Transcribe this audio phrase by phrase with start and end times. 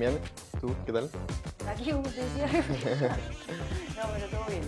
[0.00, 0.18] bien.
[0.60, 1.10] ¿Tú qué tal?
[1.68, 3.16] Aquí, resfriada.
[3.96, 4.62] No, pero todo bien.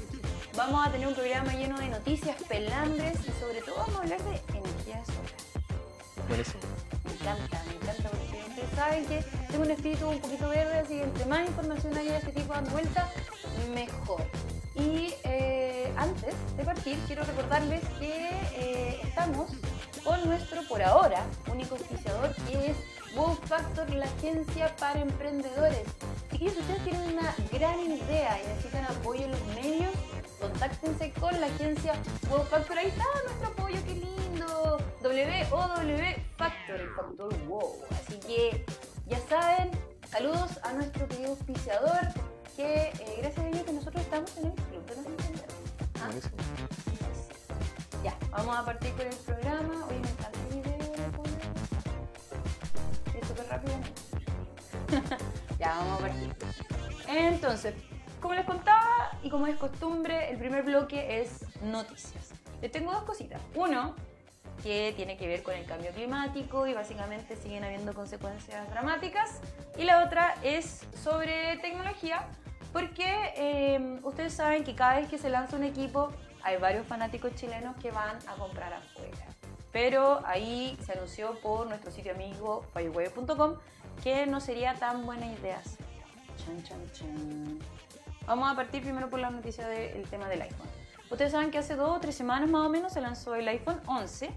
[0.54, 4.22] Vamos a tener un programa lleno de noticias, pelambres y sobre todo vamos a hablar
[4.22, 6.28] de energía solar.
[6.28, 6.60] Buenísimo.
[7.04, 10.94] Me encanta, me encanta porque ustedes saben que tengo un espíritu un poquito verde, así
[10.96, 13.08] que entre más información haya de este tipo dando vuelta,
[13.74, 14.22] mejor.
[14.74, 19.50] Y eh, antes de partir, quiero recordarles que eh, estamos
[23.90, 25.82] La agencia para emprendedores.
[26.30, 29.90] Chiquillos, si ustedes tienen una gran idea y necesitan apoyo en los medios,
[30.40, 31.94] contáctense con la agencia
[32.30, 32.78] Wow Factor.
[32.78, 34.78] Ahí está nuestro apoyo, qué lindo.
[35.02, 35.68] WOW
[36.38, 37.74] Factor, el factor wow.
[37.90, 38.64] Así que
[39.08, 39.70] ya saben,
[40.08, 42.00] saludos a nuestro querido auspiciador,
[42.56, 45.52] que eh, gracias a ellos que nosotros estamos en el Club de los Emprendedores.
[46.00, 46.10] ¿Ah?
[48.04, 49.86] Ya, vamos a partir con el programa.
[49.86, 49.96] Me
[53.52, 53.74] rápido.
[55.58, 56.36] ya, vamos a partir.
[57.08, 57.74] Entonces,
[58.20, 62.30] como les contaba y como es costumbre, el primer bloque es noticias.
[62.60, 63.40] Les tengo dos cositas.
[63.54, 63.94] Uno,
[64.62, 69.40] que tiene que ver con el cambio climático y básicamente siguen habiendo consecuencias dramáticas.
[69.76, 72.28] Y la otra es sobre tecnología,
[72.72, 76.12] porque eh, ustedes saben que cada vez que se lanza un equipo
[76.44, 79.31] hay varios fanáticos chilenos que van a comprar afuera.
[79.72, 83.56] Pero ahí se anunció por nuestro sitio amigo fireway.com
[84.02, 85.60] que no sería tan buena idea.
[86.36, 87.58] Chan, chan, chan.
[88.26, 90.68] Vamos a partir primero por la noticia del tema del iPhone.
[91.10, 93.80] Ustedes saben que hace dos o tres semanas más o menos se lanzó el iPhone
[93.86, 94.30] 11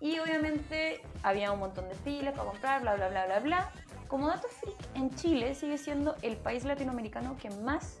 [0.00, 3.72] y obviamente había un montón de filas para comprar, bla, bla, bla, bla, bla.
[4.06, 8.00] Como dato freak, en Chile sigue siendo el país latinoamericano que más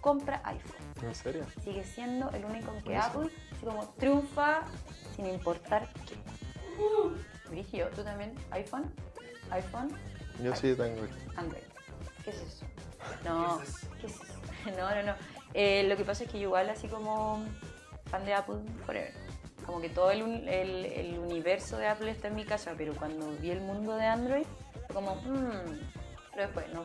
[0.00, 0.76] compra iPhone.
[1.02, 1.46] ¿En serio?
[1.62, 2.96] Sigue siendo el único en que.
[2.96, 3.30] Apple
[3.62, 4.62] como triunfa
[5.14, 6.16] sin importar qué.
[7.50, 8.34] Brigio, ¿tú también?
[8.50, 8.92] ¿iPhone?
[9.50, 9.96] ¿iPhone?
[10.42, 11.02] Yo sí tengo.
[11.36, 11.62] Android.
[12.24, 12.66] ¿Qué es eso?
[13.24, 13.60] No,
[14.00, 14.24] ¿qué es eso?
[14.78, 15.14] No, no, no.
[15.52, 17.44] Eh, lo que pasa es que yo igual así como
[18.06, 19.12] fan de Apple forever.
[19.66, 22.94] Como que todo el, un- el- el universo de Apple está en mi casa, pero
[22.96, 24.46] cuando vi el mundo de Android,
[24.86, 25.78] fue como, hmm.
[26.32, 26.84] Pero después, no,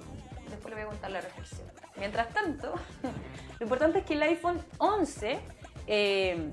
[0.50, 1.68] después le voy a contar la reflexión.
[1.98, 2.76] Mientras tanto,
[3.60, 5.40] lo importante es que el iPhone 11,
[5.88, 6.52] eh,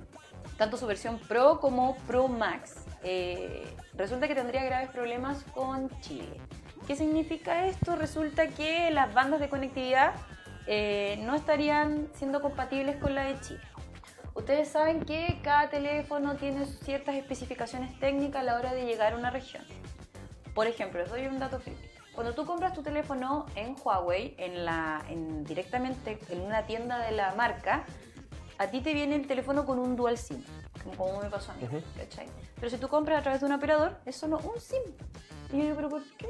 [0.56, 6.41] tanto su versión Pro como Pro Max, eh, resulta que tendría graves problemas con Chile.
[6.87, 7.97] ¿Qué significa esto?
[7.97, 10.15] Resulta que las bandas de conectividad
[10.67, 13.61] eh, no estarían siendo compatibles con la de Chile.
[14.34, 19.17] Ustedes saben que cada teléfono tiene ciertas especificaciones técnicas a la hora de llegar a
[19.17, 19.65] una región.
[20.55, 21.78] Por ejemplo, les doy un dato freak.
[22.15, 27.12] Cuando tú compras tu teléfono en Huawei, en la, en- directamente en una tienda de
[27.12, 27.84] la marca,
[28.59, 30.43] a ti te viene el teléfono con un dual SIM,
[30.97, 31.81] como, me pasó a mí, Ujú.
[31.99, 32.27] ¿cachai?
[32.56, 34.83] Pero si tú compras a través de un operador, es solo un SIM.
[35.53, 36.28] Y yo digo, ¿pero por qué?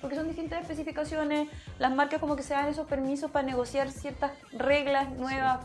[0.00, 1.48] Porque son distintas especificaciones,
[1.78, 5.60] las marcas como que se dan esos permisos para negociar ciertas reglas nuevas,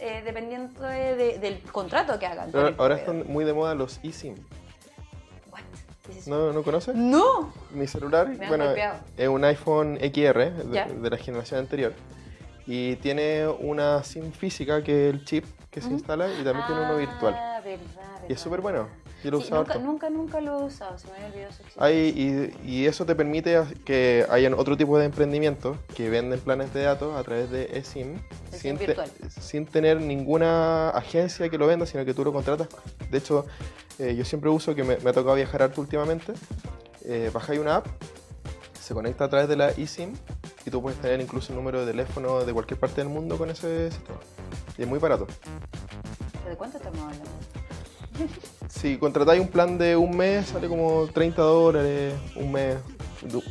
[0.00, 2.50] eh, dependiendo de- de- del contrato que hagan.
[2.52, 4.34] Pero ahora están muy de moda los eSIM.
[6.26, 6.94] ¿No, ¿no conoces?
[6.94, 7.52] ¡No!
[7.72, 8.64] Mi celular, Me bueno,
[9.16, 11.92] es un iPhone XR de, de la generación anterior.
[12.66, 16.82] Y tiene una SIM física que es el chip que se instala y también tiene
[16.82, 17.34] uno virtual.
[17.36, 18.42] Ah, verdad, Y es verdad.
[18.42, 18.88] súper bueno.
[19.24, 19.78] Yo lo Sí, nunca, harto.
[19.84, 21.62] nunca, nunca lo he usado, se me había olvidado su.
[21.82, 26.72] Hay, y, y eso te permite que hayan otro tipo de emprendimientos que venden planes
[26.74, 28.18] de datos a través de eSIM
[28.52, 29.10] sin, te- virtual.
[29.40, 32.68] sin tener ninguna agencia que lo venda, sino que tú lo contratas.
[33.10, 33.46] De hecho,
[33.98, 36.32] eh, yo siempre uso, que me, me ha tocado viajar harto últimamente,
[37.04, 37.86] eh, bajáis una app,
[38.80, 40.12] se conecta a través de la eSIM
[40.66, 43.48] y tú puedes tener incluso el número de teléfono de cualquier parte del mundo con
[43.50, 44.18] ese sistema.
[44.76, 45.26] Y es muy barato.
[46.32, 47.24] ¿Pero ¿De cuánto estamos hablando?
[48.68, 52.76] Si contratáis un plan de un mes, sale como 30 dólares un mes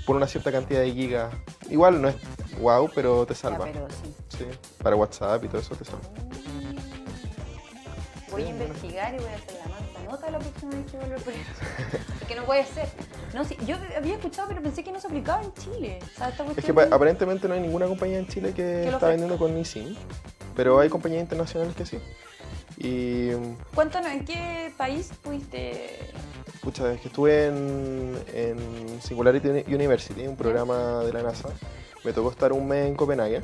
[0.06, 1.34] por una cierta cantidad de gigas.
[1.70, 2.16] Igual no es
[2.60, 3.66] wow, pero te Ya, salva.
[3.66, 4.14] pero sí.
[4.38, 4.46] Sí,
[4.84, 6.02] para WhatsApp y todo eso te salva.
[8.30, 8.50] Voy a bueno.
[8.50, 12.04] investigar y voy a hacer la mansa nota la próxima vez que vuelva por eso.
[12.28, 12.88] Que no puede ser.
[13.34, 16.00] No, sí, yo había escuchado, pero pensé que no se aplicaba en Chile.
[16.02, 19.38] O sea, esta Es que aparentemente no hay ninguna compañía en Chile que, está vendiendo
[19.38, 19.96] con eSIM,
[20.56, 22.00] pero hay compañías internacionales que sí.
[22.78, 23.30] Y
[23.74, 26.00] Cuéntanos, ¿en qué país pudiste...?
[26.62, 31.50] pucha, es que estuve en, en Singularity Uni- University, un programa de la NASA.
[32.04, 33.42] Me tocó estar un mes en Copenhague.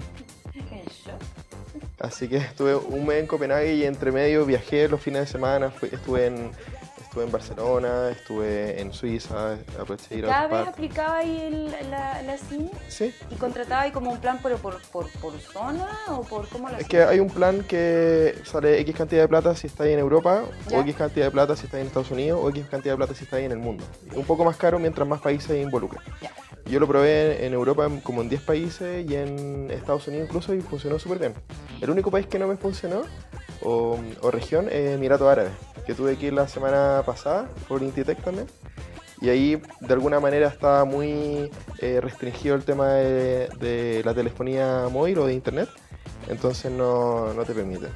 [1.99, 5.69] Así que estuve un mes en Copenhague y entre medio viajé los fines de semana.
[5.69, 6.51] fui- estuve en,
[7.11, 12.21] estuve en Barcelona, estuve en Suiza, aproveché ir a ¿Cada vez aplicaba ahí el- la,
[12.21, 16.21] la SIM Sí, y contrataba ahí como un plan pero por, por, por zona o
[16.21, 19.67] por cómo lo es que hay un plan que sale X cantidad de plata si
[19.67, 20.77] está ahí en Europa, Ya.
[20.77, 22.97] o X cantidad de plata si está ahí en Estados Unidos, o X cantidad de
[22.97, 23.83] plata si está ahí en el mundo.
[24.15, 26.01] Un poco más caro mientras más países involucren.
[26.21, 26.31] Ya.
[26.65, 30.61] Yo lo probé en Europa como en 10 países y en Estados Unidos incluso y
[30.61, 31.33] funcionó súper bien.
[31.81, 33.01] El único país que no me funcionó,
[33.63, 35.51] o, o región, es Emiratos Árabes,
[35.85, 38.47] que tuve que ir la semana pasada por Intitec también.
[39.21, 45.19] Y ahí de alguna manera estaba muy eh, restringido el tema de, la telefonía móvil
[45.19, 45.69] o de internet,
[46.27, 47.87] entonces no, no te permite.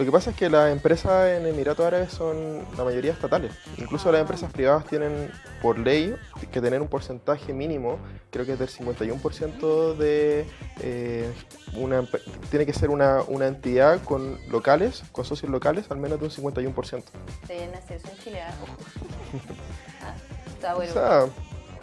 [0.00, 3.52] Lo que pasa es que las empresas en Emiratos Árabes son la mayoría estatales.
[3.76, 5.30] Incluso las empresas privadas tienen
[5.60, 6.16] por ley
[6.50, 7.98] que tener un porcentaje mínimo,
[8.30, 10.46] creo que es del 51% de
[10.80, 11.30] eh,
[11.74, 12.08] una
[12.48, 16.30] tiene que ser una, una entidad con locales, con socios locales, al menos de un
[16.30, 17.02] 51%.
[17.46, 18.52] Deben hacer eso en Chile, ah.
[20.02, 20.14] Ah,
[20.46, 20.92] está bueno.
[20.92, 21.24] O sea,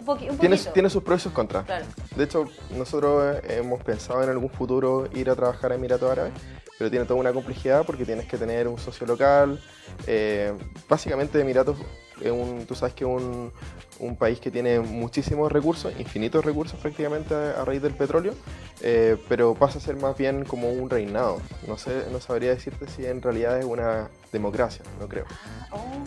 [0.07, 1.65] un, un tiene, tiene sus pros y sus contras.
[1.65, 1.85] Claro.
[2.15, 6.33] De hecho, nosotros eh, hemos pensado en algún futuro ir a trabajar a Emiratos Árabes,
[6.77, 9.59] pero tiene toda una complejidad porque tienes que tener un socio local.
[10.05, 10.53] eh,
[10.87, 11.77] básicamente, Emiratos
[12.21, 13.51] es un, tú sabes que es un,
[13.99, 18.33] un país que tiene muchísimos recursos, infinitos recursos prácticamente a, raíz del petróleo,
[18.81, 21.41] eh, pero pasa a ser más bien como un reinado.
[21.67, 25.25] No sé, no sabría decirte si en realidad es una democracia, no creo.
[25.71, 26.03] Oh,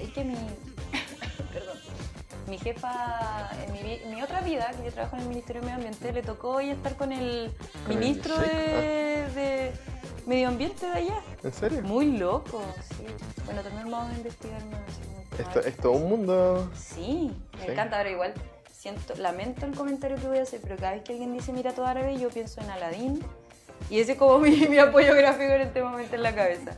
[0.00, 0.36] es que mi.
[2.48, 5.76] Mi jefa, en mi, mi otra vida, que yo trabajo en el Ministerio de Medio
[5.76, 7.52] Ambiente, le tocó hoy estar con el
[7.86, 9.72] Con ministro sheik, de, de
[10.26, 11.20] Medio Ambiente de allá.
[11.44, 11.82] ¿En serio?
[11.82, 12.62] Muy loco,
[12.96, 13.04] sí.
[13.44, 14.80] Bueno, también vamos a investigar más.
[15.38, 16.70] Esto es todo un mundo.
[16.74, 17.70] Sí, me Sí.
[17.72, 17.98] encanta.
[17.98, 18.34] Ahora igual,
[18.72, 21.72] siento, lamento el comentario que voy a hacer, pero cada vez que alguien dice mira
[21.72, 23.22] todo árabe, yo pienso en Aladdin.
[23.90, 26.72] Y ese es como mi, mi apoyo gráfico en este momento en la cabeza.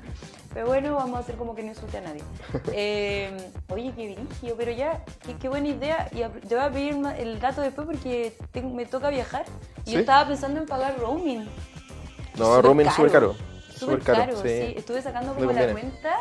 [0.53, 2.23] Pero bueno, vamos a hacer como que no insulte a nadie.
[2.73, 6.09] Eh, oye, qué virigio, pero ya, qué, qué buena idea.
[6.13, 9.45] Y te voy a pedir el dato después porque me toca viajar.
[9.85, 9.93] Y ¿Sí?
[9.95, 11.47] yo estaba pensando en pagar roaming.
[12.37, 13.37] No, roaming es súper caro.
[13.77, 14.75] Súper caro, sí.
[14.77, 16.17] Estuve sacando como la cuenta.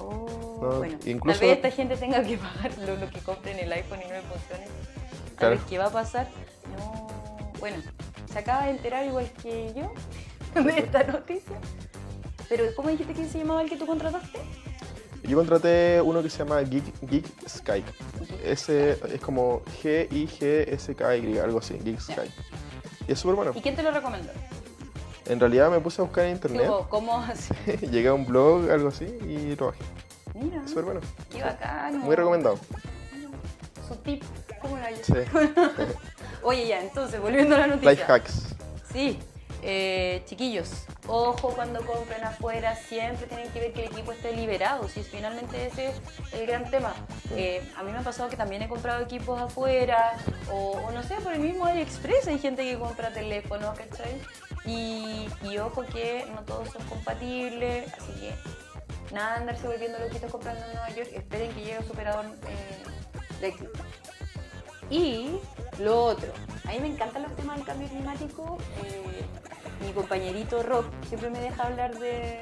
[0.00, 3.52] Oh, No, bueno, incluso- tal vez esta gente tenga que pagar lo, lo que compre
[3.52, 4.64] en el iPhone y no le funcione.
[4.66, 5.54] Tal Claro.
[5.56, 6.28] vez, ¿qué va a pasar?
[6.76, 7.06] No.
[7.60, 7.76] Bueno,
[8.32, 9.92] se acaba de enterar igual que yo
[10.62, 11.56] de esta noticia.
[12.48, 14.38] Pero, ¿cómo dijiste que se llamaba el que tú contrataste?
[15.24, 17.84] Yo contraté uno que se llama Geek, Geek Sky.
[18.42, 22.00] Ese es como G-I-G-S-K-Y, algo así, Geek.
[22.00, 22.30] Sky.
[23.06, 23.52] Y es súper bueno.
[23.54, 24.30] ¿Y quién te lo recomendó?
[25.26, 27.52] En realidad me puse a buscar en internet, Tipo, ¿Cómo así?
[27.90, 29.84] llegué a un blog, algo así, y lo bajé.
[30.34, 31.00] Mira, Súper bueno.
[31.30, 31.98] qué bacano.
[31.98, 32.58] Muy recomendado.
[33.86, 34.22] Su tip,
[34.62, 35.04] ¿cómo era yo?
[35.04, 35.12] Sí.
[36.42, 37.90] Oye, ya, entonces, volviendo a la noticia.
[37.90, 38.54] Life hacks.
[38.92, 39.18] Sí,
[39.62, 44.88] eh, chiquillos, ojo cuando compren afuera, siempre tienen que ver que el equipo esté liberado,
[44.88, 45.94] si finalmente ese es
[46.32, 46.94] el gran tema.
[47.34, 50.16] Eh, a mí me ha pasado que también he comprado equipos afuera,
[50.50, 54.20] o, o no sé, por el mismo AliExpress hay gente que compra teléfonos, ¿cachai?
[54.64, 58.34] Y, y ojo que no todos son compatibles, así que
[59.14, 62.82] nada de andarse volviendo loquitos comprando en Nueva York, esperen que llegue un superador eh,
[63.40, 63.78] de equipo.
[64.90, 65.38] Y
[65.78, 66.32] lo otro,
[66.64, 68.56] a mí me encantan los temas del cambio climático.
[68.84, 69.22] eh,
[69.80, 72.40] mi compañerito Rob siempre me deja hablar de,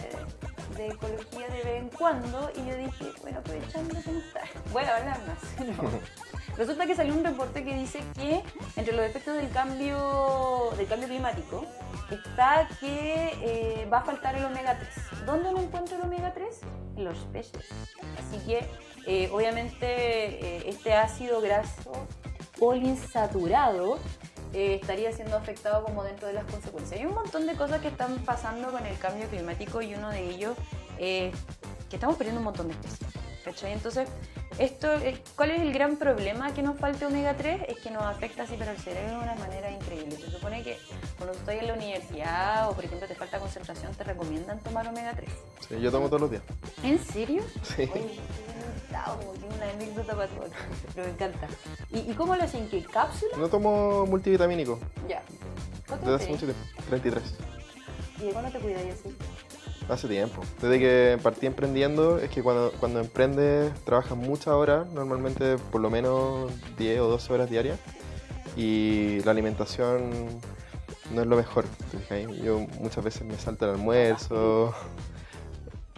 [0.77, 4.41] de ecología de vez en cuando y yo dije, bueno, aprovechando que no está,
[4.73, 5.67] voy a hablar más.
[5.83, 5.91] No.
[6.57, 8.43] Resulta que salió un reporte que dice que
[8.77, 11.67] entre los efectos del cambio, del cambio climático
[12.11, 15.27] está que eh, va a faltar el omega 3.
[15.27, 16.61] ¿Dónde no encuentro el omega 3?
[16.97, 17.69] En los peces.
[18.19, 18.67] Así que
[19.07, 21.93] eh, obviamente eh, este ácido graso
[22.59, 23.99] poliinsaturado
[24.53, 27.01] eh, estaría siendo afectado como dentro de las consecuencias.
[27.01, 30.31] Hay un montón de cosas que están pasando con el cambio climático y uno de
[30.31, 30.57] ellos
[30.99, 31.35] es
[31.89, 33.26] que estamos perdiendo un montón de especies.
[33.47, 33.73] ¿Cachai?
[33.73, 34.09] Entonces,
[34.59, 34.89] esto,
[35.37, 37.63] ¿cuál es el gran problema que nos falte omega 3?
[37.69, 40.17] Es que nos afecta así pero el cerebro de una manera increíble.
[40.17, 40.77] Se supone que
[41.17, 45.13] cuando estoy en la universidad o por ejemplo te falta concentración te recomiendan tomar omega
[45.15, 45.31] 3.
[45.69, 46.43] Sí, yo tomo todos los días.
[46.83, 47.45] ¿En serio?
[47.63, 47.89] Sí.
[47.95, 48.21] Oye,
[49.41, 50.49] tengo una anécdota para todo,
[50.95, 51.47] pero me encanta.
[51.91, 52.69] ¿Y, y cómo lo hacen?
[52.69, 53.37] ¿Qué cápsula?
[53.39, 55.23] No tomo multivitamínico Ya.
[55.87, 56.63] ¿Cuánto desde hace mucho tiempo.
[56.89, 57.35] 33.
[58.19, 59.17] ¿Y de cuándo te cuidas así?
[59.89, 60.43] Hace tiempo.
[60.61, 65.91] Desde que partí emprendiendo, es que cuando, cuando emprendes trabajas muchas horas, normalmente por lo
[65.91, 67.79] menos 10 o 12 horas diarias,
[68.57, 70.11] y la alimentación
[71.15, 71.65] no es lo mejor.
[72.09, 72.27] ¿te?
[72.43, 74.75] Yo muchas veces me salta el almuerzo.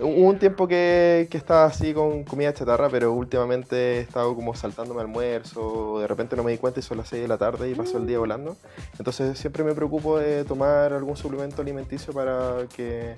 [0.01, 4.55] Hubo un tiempo que, que estaba así con comida chatarra, pero últimamente he estado como
[4.55, 7.69] saltándome almuerzo, de repente no me di cuenta y son las 6 de la tarde
[7.69, 8.57] y pasó el día volando.
[8.97, 13.17] Entonces siempre me preocupo de tomar algún suplemento alimenticio para que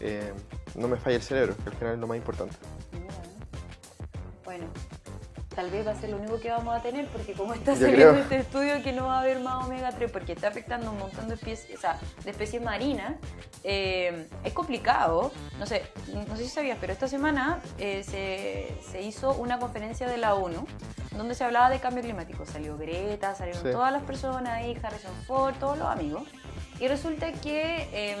[0.00, 0.32] eh,
[0.74, 2.56] no me falle el cerebro, que al final es lo más importante.
[4.44, 4.66] Bueno,
[5.54, 8.14] tal vez va a ser lo único que vamos a tener, porque como está saliendo
[8.14, 11.28] este estudio que no va a haber más omega 3, porque está afectando un montón
[11.28, 13.14] de especies, o sea, de especies marinas,
[13.64, 15.32] eh, es complicado.
[15.58, 15.82] No sé,
[16.28, 20.34] no sé si sabías, pero esta semana eh, se, se, hizo una conferencia de la
[20.34, 20.66] ONU
[21.16, 22.44] donde se hablaba de cambio climático.
[22.44, 26.22] Salió Greta, salieron todas las personas ahí, Harrison Ford, todos los amigos.
[26.78, 28.18] Y resulta que em,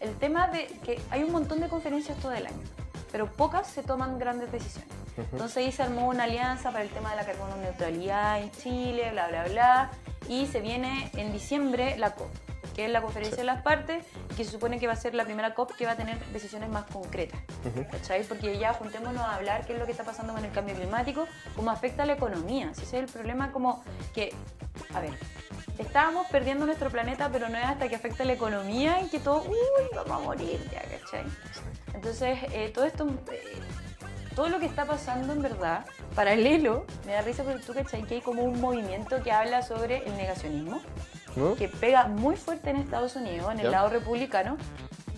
[0.00, 2.62] el tema de que hay un montón de conferencias todo el año,
[3.10, 4.92] pero pocas se toman grandes decisiones.
[5.16, 9.10] Entonces ahí se armó una alianza para el tema de la carbono neutralidad en Chile,
[9.12, 9.90] bla, bla, bla.
[10.28, 12.30] Y se viene en diciembre la COP,
[12.74, 14.04] que es la conferencia de las partes,
[14.36, 16.70] que se supone que va a ser la primera COP que va a tener decisiones
[16.70, 17.40] más concretas.
[17.90, 18.24] ¿Cachai?
[18.24, 21.26] Porque ya juntémonos a hablar qué es lo que está pasando con el cambio climático,
[21.56, 22.72] cómo afecta a la economía.
[22.74, 23.82] Si ese es el problema, como
[24.14, 24.34] que,
[24.94, 25.12] a ver,
[25.78, 29.42] estábamos perdiendo nuestro planeta, pero no es hasta que afecta la economía y que todo,
[29.42, 29.56] uy,
[29.94, 31.24] vamos a morir ya, ¿cachai?
[31.94, 33.58] Entonces, eh, todo esto, eh,
[34.34, 38.02] todo lo que está pasando en verdad, paralelo, me da risa porque tú, ¿cachai?
[38.04, 40.80] Que hay como un movimiento que habla sobre el negacionismo,
[41.58, 44.56] que pega muy fuerte en Estados Unidos, en el lado republicano,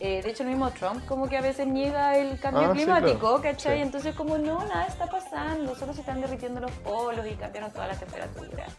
[0.01, 3.41] eh, de hecho, el mismo Trump como que a veces niega el cambio ah, climático,
[3.41, 3.81] ¿cachai?
[3.81, 7.89] Entonces como no, nada está pasando, solo se están derritiendo los polos y cambiaron todas
[7.89, 8.71] las temperaturas,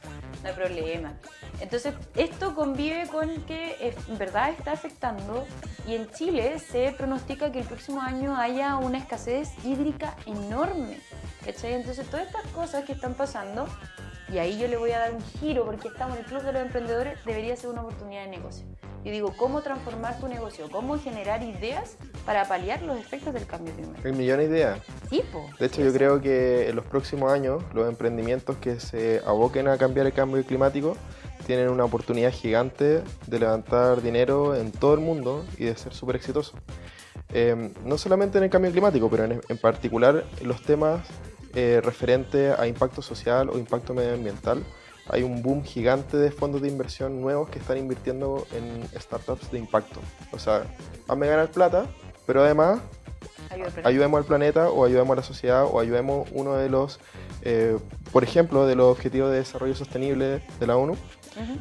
[0.43, 1.13] no hay problema.
[1.61, 5.45] Entonces, esto convive con que en verdad está afectando
[5.87, 10.99] y en Chile se pronostica que el próximo año haya una escasez hídrica enorme,
[11.45, 11.73] ¿cachai?
[11.73, 13.67] Entonces, todas estas cosas que están pasando,
[14.31, 16.53] y ahí yo le voy a dar un giro porque estamos en el Club de
[16.53, 18.65] los Emprendedores, debería ser una oportunidad de negocio.
[19.03, 20.67] Y digo, ¿cómo transformar tu negocio?
[20.71, 24.07] ¿Cómo generar ideas para paliar los efectos del cambio climático?
[24.07, 24.79] El millón de ideas.
[25.11, 25.21] Sí,
[25.59, 29.77] De hecho, yo creo que en los próximos años los emprendimientos que se aboquen a
[29.77, 30.97] cambiar el cambio climático
[31.45, 36.15] tienen una oportunidad gigante de levantar dinero en todo el mundo y de ser súper
[36.15, 36.55] exitosos.
[37.31, 41.01] Em, no solamente en el cambio climático, pero en, en particular los temas
[41.55, 44.63] eh, referentes a impacto social o impacto medioambiental
[45.07, 49.59] hay un boom gigante de fondos de inversión nuevos que están invirtiendo en startups de
[49.59, 49.99] impacto.
[50.31, 50.63] O sea,
[51.07, 51.85] hazme ganar plata,
[52.25, 52.79] pero además
[53.83, 56.99] ayudemos al planeta o ayudemos a la sociedad o ayudemos uno de los,
[57.43, 57.77] eh,
[58.11, 60.97] por ejemplo, de los objetivos de desarrollo sostenible de la ONU.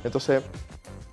[0.04, 0.42] Entonces,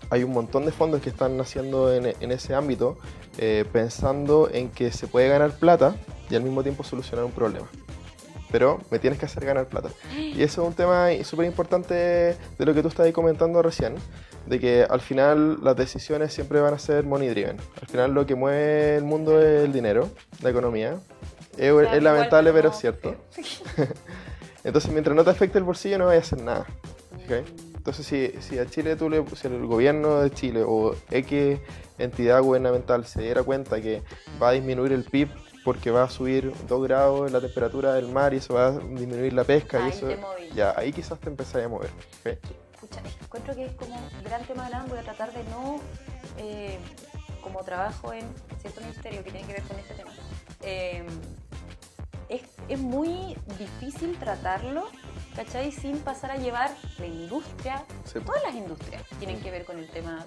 [0.09, 2.97] hay un montón de fondos que están naciendo en, ese ámbito
[3.37, 5.95] eh, pensando en que se puede ganar plata
[6.29, 7.67] y al mismo tiempo solucionar un problema
[8.51, 9.89] pero me tienes que hacer ganar plata.
[10.15, 13.95] Y eso es un tema súper importante de lo que tú estabas comentando recién,
[14.45, 17.57] de que al final las decisiones siempre van a ser money driven.
[17.81, 20.09] Al final lo que mueve el mundo es el dinero,
[20.41, 20.99] la economía.
[21.57, 23.15] Es, lamentable, pero es cierto.
[24.63, 26.65] Entonces, mientras no te afecte el bolsillo, no vas a hacer nada.
[27.75, 31.59] Entonces, si, si a Chile tú le, si el gobierno de Chile o X
[31.97, 34.01] entidad gubernamental se diera cuenta que
[34.41, 35.29] va a disminuir el PIB
[35.63, 39.33] porque va a subir 2 grados la temperatura del mar y eso va a disminuir
[39.33, 39.77] la pesca.
[39.77, 40.07] Ahí y eso,
[40.53, 41.89] ya, ahí quizás te empezás a mover.
[42.73, 45.79] Escucha, encuentro que es como un gran tema grande, voy a tratar de no,
[46.37, 46.79] eh,
[47.41, 48.25] como trabajo en
[48.59, 50.11] cierto ministerio que tiene que ver con este tema,
[50.61, 51.05] eh,
[52.29, 54.87] es, es, muy difícil tratarlo,
[55.35, 55.71] ¿cachai?
[55.71, 57.83] Sin pasar a llevar la industria,
[58.25, 60.25] todas las industrias tienen que ver con el tema,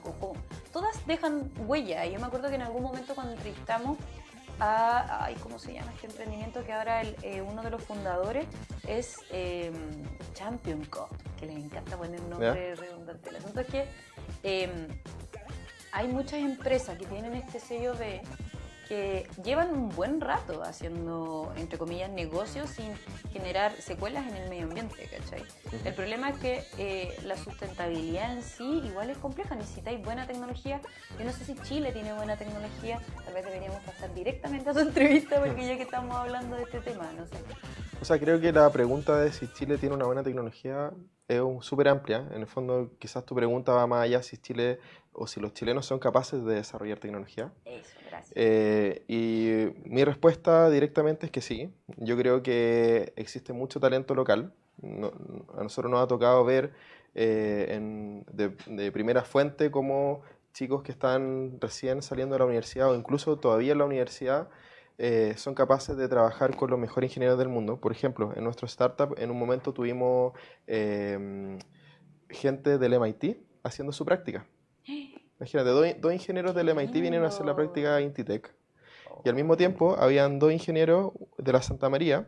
[0.70, 2.04] todas dejan huella.
[2.06, 3.96] Yo me acuerdo que en algún momento cuando entrevistamos
[4.60, 6.64] a, ay, ¿cómo se llama este emprendimiento?
[6.64, 8.46] Que ahora eh, uno de los fundadores
[8.86, 9.74] es em,
[10.32, 11.08] Champion Cup,
[11.38, 13.30] que les encanta poner un nombre redundante.
[13.30, 13.88] El asunto es que
[14.42, 14.88] em,
[15.92, 18.22] hay muchas empresas que tienen este sello de
[18.88, 22.92] que llevan un buen rato haciendo, entre comillas, negocios sin
[23.32, 25.42] generar secuelas en el medio ambiente, ¿cachai?
[25.84, 30.80] El problema es que eh, la sustentabilidad en sí igual es compleja, necesitáis buena tecnología.
[31.18, 34.80] Yo no sé si Chile tiene buena tecnología, tal vez deberíamos pasar directamente a su
[34.88, 37.36] entrevista porque ya que estamos hablando de este tema, no sé.
[38.00, 40.92] O sea, creo que la pregunta de si Chile tiene una buena tecnología
[41.28, 42.28] es súper amplia.
[42.32, 44.78] En el fondo, quizás tu pregunta va más allá si Chile
[45.14, 47.52] o si los chilenos son capaces de desarrollar tecnología.
[47.64, 48.32] Eso, gracias.
[48.34, 51.72] Eh, y mi respuesta directamente es que sí.
[51.96, 54.52] Yo creo que existe mucho talento local.
[54.82, 56.72] a nosotros nos ha tocado ver
[57.14, 63.38] eh, de, primera fuente cómo chicos que están recién saliendo de la universidad o incluso
[63.38, 64.48] todavía en la universidad
[64.98, 67.80] eh, son capaces de trabajar con los mejores ingenieros del mundo.
[67.80, 70.32] Por ejemplo, en nuestro startup en un momento tuvimos
[72.30, 74.46] gente del MIT haciendo su práctica.
[75.38, 78.54] Imagínate, dos, ingenieros del MIT vinieron a hacer la práctica Intitech.
[79.24, 82.26] Y al mismo tiempo habían dos ingenieros de la Santa María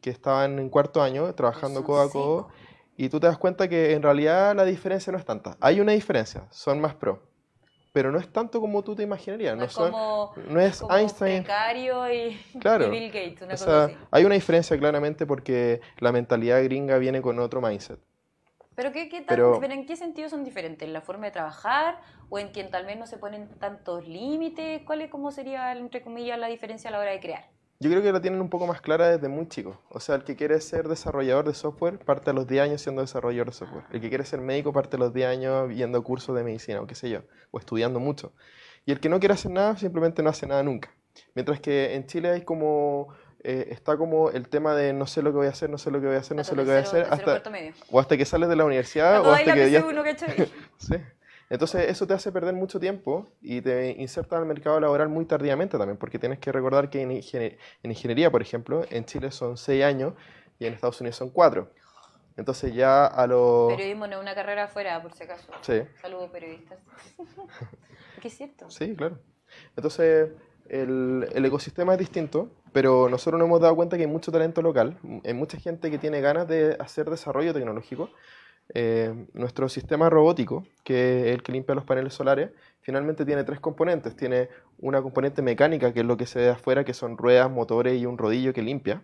[0.00, 2.48] que estaban en cuarto año trabajando codo a codo.
[2.96, 5.56] Y tú te das cuenta que en realidad la diferencia no es tanta.
[5.60, 7.22] Hay una diferencia, son más pro.
[7.94, 9.52] pero no es tanto como tú te imaginarías.
[9.54, 11.44] No, No, es son- como, no es como Einstein.
[11.44, 12.86] y, Claro.
[12.86, 13.96] y Bill Gates, una O cosa sea, así.
[14.10, 17.98] hay una diferencia claramente porque la mentalidad gringa viene con otro mindset.
[18.74, 20.86] ¿Pero, qué, qué tan- pero- pero en qué sentido son diferentes?
[20.86, 22.00] ¿En la forma de trabajar?
[22.30, 24.82] ¿O en que tal vez no se ponen tantos límites?
[24.86, 27.44] ¿Cuál es, cómo sería, entre comillas, la diferencia a la hora de crear?
[27.80, 29.80] Yo creo que la tienen un poco más clara desde muy chico.
[29.90, 33.02] O sea, el que quiere ser desarrollador de software parte a los 10 años siendo
[33.02, 33.84] desarrollador de software.
[33.92, 36.86] El que quiere ser médico parte a los 10 años yendo cursos de medicina o
[36.86, 38.32] qué sé yo, o estudiando mucho.
[38.86, 40.94] Y el que no quiere hacer nada simplemente no hace nada nunca.
[41.34, 43.08] Mientras que en Chile hay como
[43.44, 45.90] eh, está como el tema de no sé lo que voy a hacer, no sé
[45.90, 47.42] lo que voy a hacer, no sé lo que voy a hacer, hasta,
[47.90, 49.82] o hasta que sales de la universidad o hasta la que ya...
[49.82, 50.48] PC1, ¿cachai?
[50.78, 50.94] Sí.
[51.50, 55.76] Entonces eso te hace perder mucho tiempo y te inserta al mercado laboral muy tardíamente
[55.76, 59.58] también, porque tienes que recordar que en, ingenie- en ingeniería, por ejemplo, en Chile son
[59.58, 60.14] 6 años
[60.58, 61.70] y en Estados Unidos son 4.
[62.38, 63.70] Entonces ya a los...
[63.74, 65.52] Periodismo no es una carrera afuera, por si acaso.
[65.60, 66.78] Sí, Saludos, periodistas.
[68.22, 68.70] ¿Qué es cierto?
[68.70, 69.18] sí, claro.
[69.76, 70.30] Entonces
[70.68, 74.62] el, el ecosistema es distinto, pero nosotros nos hemos dado cuenta que hay mucho talento
[74.62, 78.10] local, hay mucha gente que tiene ganas de hacer desarrollo tecnológico.
[78.74, 82.50] Eh, nuestro sistema robótico, que es el que limpia los paneles solares,
[82.80, 84.16] finalmente tiene tres componentes.
[84.16, 88.00] Tiene una componente mecánica, que es lo que se ve afuera, que son ruedas, motores
[88.00, 89.02] y un rodillo que limpia.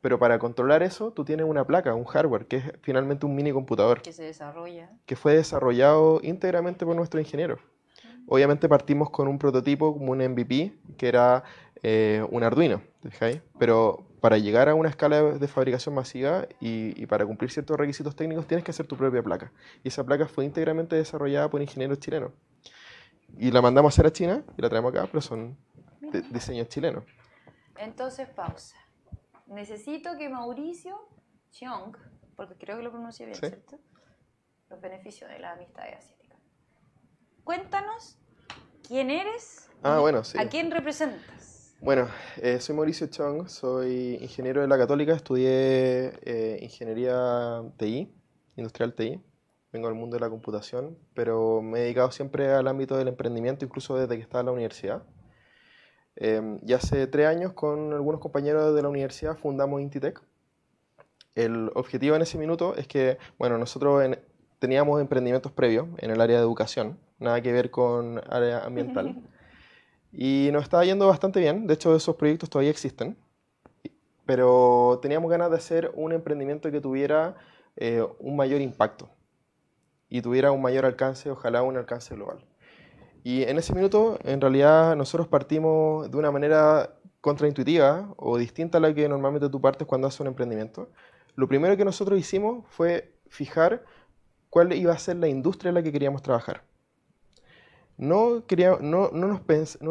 [0.00, 3.52] Pero para controlar eso, tú tienes una placa, un hardware, que es finalmente un mini
[3.52, 4.90] computador, Que se desarrolla.
[5.06, 7.58] que fue desarrollado íntegramente por nuestros ingenieros.
[8.26, 11.44] Obviamente partimos con un prototipo como un MVP, que era
[11.82, 13.42] eh, un Arduino, ¿te fijáis?
[13.58, 17.76] Pero para llegar a una escala de, de fabricación masiva y, y para cumplir ciertos
[17.76, 19.52] requisitos técnicos tienes que hacer tu propia placa.
[19.82, 22.32] Y esa placa fue íntegramente desarrollada por ingenieros chilenos.
[23.36, 25.56] Y la mandamos a hacer a China y la traemos acá, pero son
[26.00, 27.04] de- diseños chilenos.
[27.76, 28.76] Entonces, pausa.
[29.48, 30.96] Necesito que Mauricio
[31.50, 31.94] Cheong,
[32.36, 33.46] porque creo que lo pronuncié bien, Sí.
[33.48, 33.78] ¿cierto?
[34.70, 36.23] Los beneficios de la amistad asiática.
[37.44, 38.16] Cuéntanos
[38.86, 40.38] quién eres Ah, y bueno, sí.
[40.38, 41.74] a quién representas.
[41.80, 42.08] Bueno,
[42.40, 48.10] eh, soy Mauricio Chong, soy ingeniero de la Católica, estudié eh, ingeniería TI,
[48.56, 49.20] industrial TI,
[49.72, 53.66] vengo del mundo de la computación, pero me he dedicado siempre al ámbito del emprendimiento,
[53.66, 55.02] incluso desde que estaba en la universidad.
[56.16, 60.22] Eh, y hace tres años con algunos compañeros de la universidad fundamos Intitech.
[61.34, 64.18] El objetivo en ese minuto es que, bueno, nosotros en-
[64.60, 69.22] teníamos emprendimientos previos en el área de educación, nada que ver con área ambiental.
[70.16, 73.16] Y nos estaba yendo bastante bien, de hecho esos proyectos todavía existen,
[74.24, 77.34] pero teníamos ganas de hacer un emprendimiento que tuviera
[77.74, 79.10] eh, un mayor impacto
[80.08, 82.44] y tuviera un mayor alcance, ojalá un alcance global.
[83.24, 88.80] Y en ese minuto, en realidad, nosotros partimos de una manera contraintuitiva o distinta a
[88.80, 90.90] la que normalmente tú partes cuando haces un emprendimiento.
[91.34, 93.82] Lo primero que nosotros hicimos fue fijar
[94.48, 96.62] cuál iba a ser la industria en la que queríamos trabajar
[97.96, 98.42] no,
[98.80, 99.26] no, no,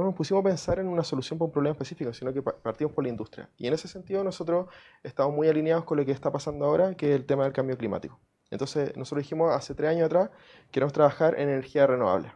[0.04, 2.94] nos pusimos a pensar en una solución para un problema específico, sino que pa- partimos
[2.94, 3.50] por la industria.
[3.58, 4.68] Y en ese sentido nosotros
[5.04, 7.78] estamos muy alineados con lo que está pasando ahora, que es el tema del cambio
[7.78, 8.20] climático.
[8.52, 10.30] Entonces nosotros dijimos hace tres años atrás,
[10.72, 12.34] queremos trabajar en energía renovable.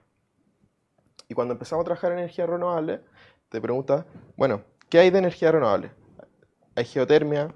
[1.28, 3.02] Y cuando empezamos a trabajar en energía renovable,
[3.50, 4.06] te preguntas,
[4.38, 5.92] bueno, ¿qué hay de energía renovable?
[6.76, 7.54] Hay geotermia,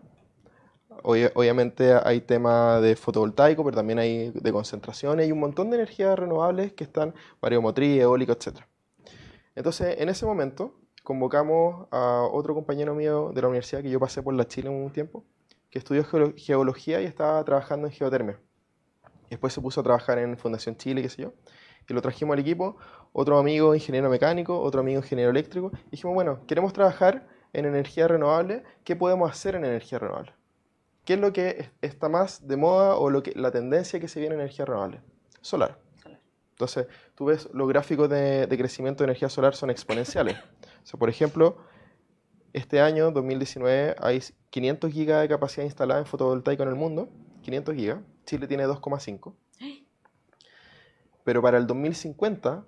[1.04, 6.18] obviamente hay tema de fotovoltaico, pero también hay de concentración, hay un montón de energías
[6.18, 8.66] renovables que están mareomotriz, eólico, etc.
[9.56, 14.22] Entonces, en ese momento, convocamos a otro compañero mío de la universidad, que yo pasé
[14.22, 15.26] por la Chile un tiempo,
[15.70, 18.40] que estudió geolo- geología y estaba trabajando en geotermia.
[19.30, 21.34] Después se puso a trabajar en Fundación Chile, qué sé yo,
[21.88, 22.78] y lo trajimos al equipo,
[23.14, 28.08] otro amigo ingeniero mecánico, otro amigo ingeniero eléctrico, y dijimos, bueno, queremos trabajar en energía
[28.08, 30.34] renovable, ¿qué podemos hacer en energía renovable?
[31.06, 34.08] ¿Qué es lo que es- está más de moda o lo que, la tendencia que
[34.08, 35.02] se viene en energía renovable?
[35.42, 35.80] Solar.
[36.02, 36.20] Solar.
[36.52, 40.38] Entonces, tú ves los gráficos de, de crecimiento de energía solar son exponenciales.
[40.38, 41.58] O sea, por ejemplo,
[42.54, 47.10] este año, 2019, hay 500 gigas de capacidad instalada en fotovoltaico en el mundo.
[47.42, 48.00] 500 gigas.
[48.26, 49.34] Chile tiene 2,5.
[51.24, 52.66] Pero para el 2050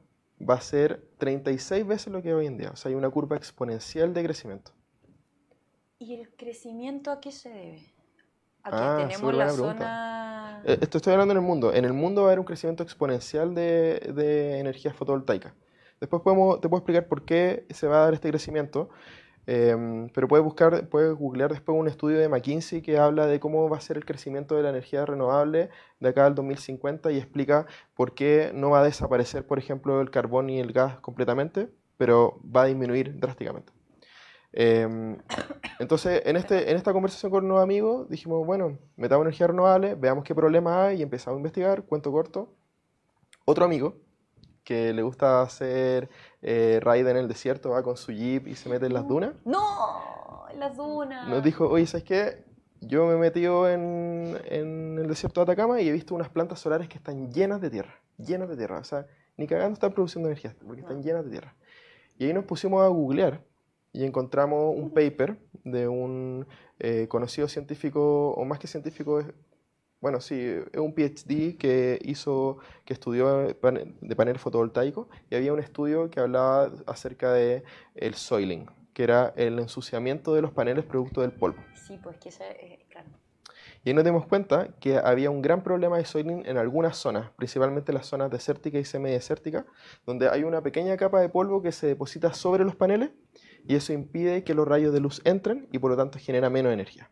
[0.47, 2.71] va a ser 36 veces lo que hoy en día.
[2.71, 4.71] O sea, hay una curva exponencial de crecimiento.
[5.99, 7.92] ¿Y el crecimiento a qué se debe?
[8.63, 10.61] A que Ah, tenemos la zona...
[10.63, 11.73] Eh, Esto estoy hablando en el mundo.
[11.73, 15.55] En el mundo va a haber un crecimiento exponencial de, de energía fotovoltaica.
[15.99, 18.89] Después podemos, te puedo explicar por qué se va a dar este crecimiento,
[19.47, 23.69] em, pero puedes buscar, puedes googlear después un estudio de McKinsey que habla de cómo
[23.69, 27.67] va a ser el crecimiento de la energía renovable de acá al 2050 y explica
[27.95, 32.41] por qué no va a desaparecer, por ejemplo, el carbón y el gas completamente, pero
[32.43, 33.72] va a disminuir drásticamente.
[34.53, 35.17] Em,
[35.79, 40.23] entonces, en, este, en esta conversación con unos amigos, dijimos, bueno, metamos energía renovable, veamos
[40.23, 42.53] qué problemas hay y empezamos a investigar, cuento corto.
[43.45, 43.95] Otro amigo,
[44.63, 46.09] que le gusta hacer
[46.41, 49.33] eh, raid en el desierto, va con su jeep y se mete en las dunas.
[49.43, 50.45] ¡No!
[50.49, 51.27] En las dunas.
[51.27, 52.45] Nos dijo, oye, ¿sabes qué?
[52.79, 56.59] Yo me he metido en, en el desierto de Atacama y he visto unas plantas
[56.59, 58.77] solares que están llenas de tierra, llenas de tierra.
[58.79, 61.55] O sea, ni cagando están produciendo energía, porque están llenas de tierra.
[62.19, 63.41] Y ahí nos pusimos a googlear
[63.93, 66.45] y encontramos un paper de un
[66.79, 69.27] eh, conocido científico, o más que científico, es-
[70.01, 70.35] bueno, sí,
[70.73, 76.19] es un PhD que hizo, que estudió de panel fotovoltaico y había un estudio que
[76.19, 77.63] hablaba acerca de
[77.95, 81.63] el soiling, que era el ensuciamiento de los paneles producto del polvo.
[81.73, 83.07] Sí, pues que esa es, claro.
[83.85, 87.31] Y ahí nos dimos cuenta que había un gran problema de soiling en algunas zonas,
[87.37, 89.63] principalmente las zonas desérticas y semidesérticas,
[90.05, 93.11] donde hay una pequeña capa de polvo que se deposita sobre los paneles
[93.67, 96.73] y eso impide que los rayos de luz entren y por lo tanto genera menos
[96.73, 97.09] energía.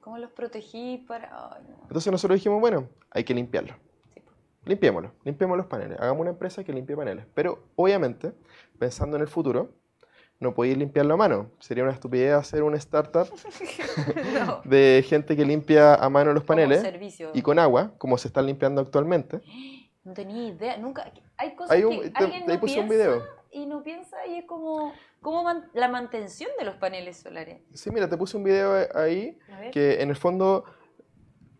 [0.00, 1.30] ¿Cómo los protegí para...?
[1.68, 1.82] No.
[1.82, 3.74] Entonces nosotros dijimos, bueno, hay que limpiarlo.
[4.12, 4.36] Sí, pues.
[4.66, 7.24] Limpiémoslo, limpiemos los paneles, hagamos una empresa que limpie paneles.
[7.34, 8.32] Pero obviamente,
[8.78, 9.70] pensando en el futuro,
[10.40, 11.50] no podéis limpiarlo a mano.
[11.58, 13.28] Sería una estupidez hacer una startup
[14.46, 14.60] no.
[14.64, 16.84] de gente que limpia a mano los paneles
[17.32, 19.40] y con agua, como se están limpiando actualmente.
[20.04, 21.10] No tenía idea, nunca...
[21.38, 23.22] Hay cosas Hay un- que te- alguien te no puse un piensa video.
[23.54, 24.92] Y no piensa y es como...
[25.20, 27.62] como man- la mantención de los paneles solares.
[27.72, 29.38] Sí, mira, te puse un video ahí
[29.72, 30.64] que en el fondo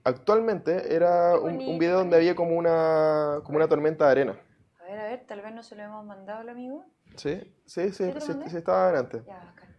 [0.05, 4.41] actualmente era un, video donde había como una, como una tormenta de arena.
[4.81, 6.85] A ver, a ver, tal vez no se lo hemos mandado al amigo.
[7.17, 9.23] Sí, sí, sí, sí, sí estaba adelante.
[9.27, 9.77] Ya, bacán.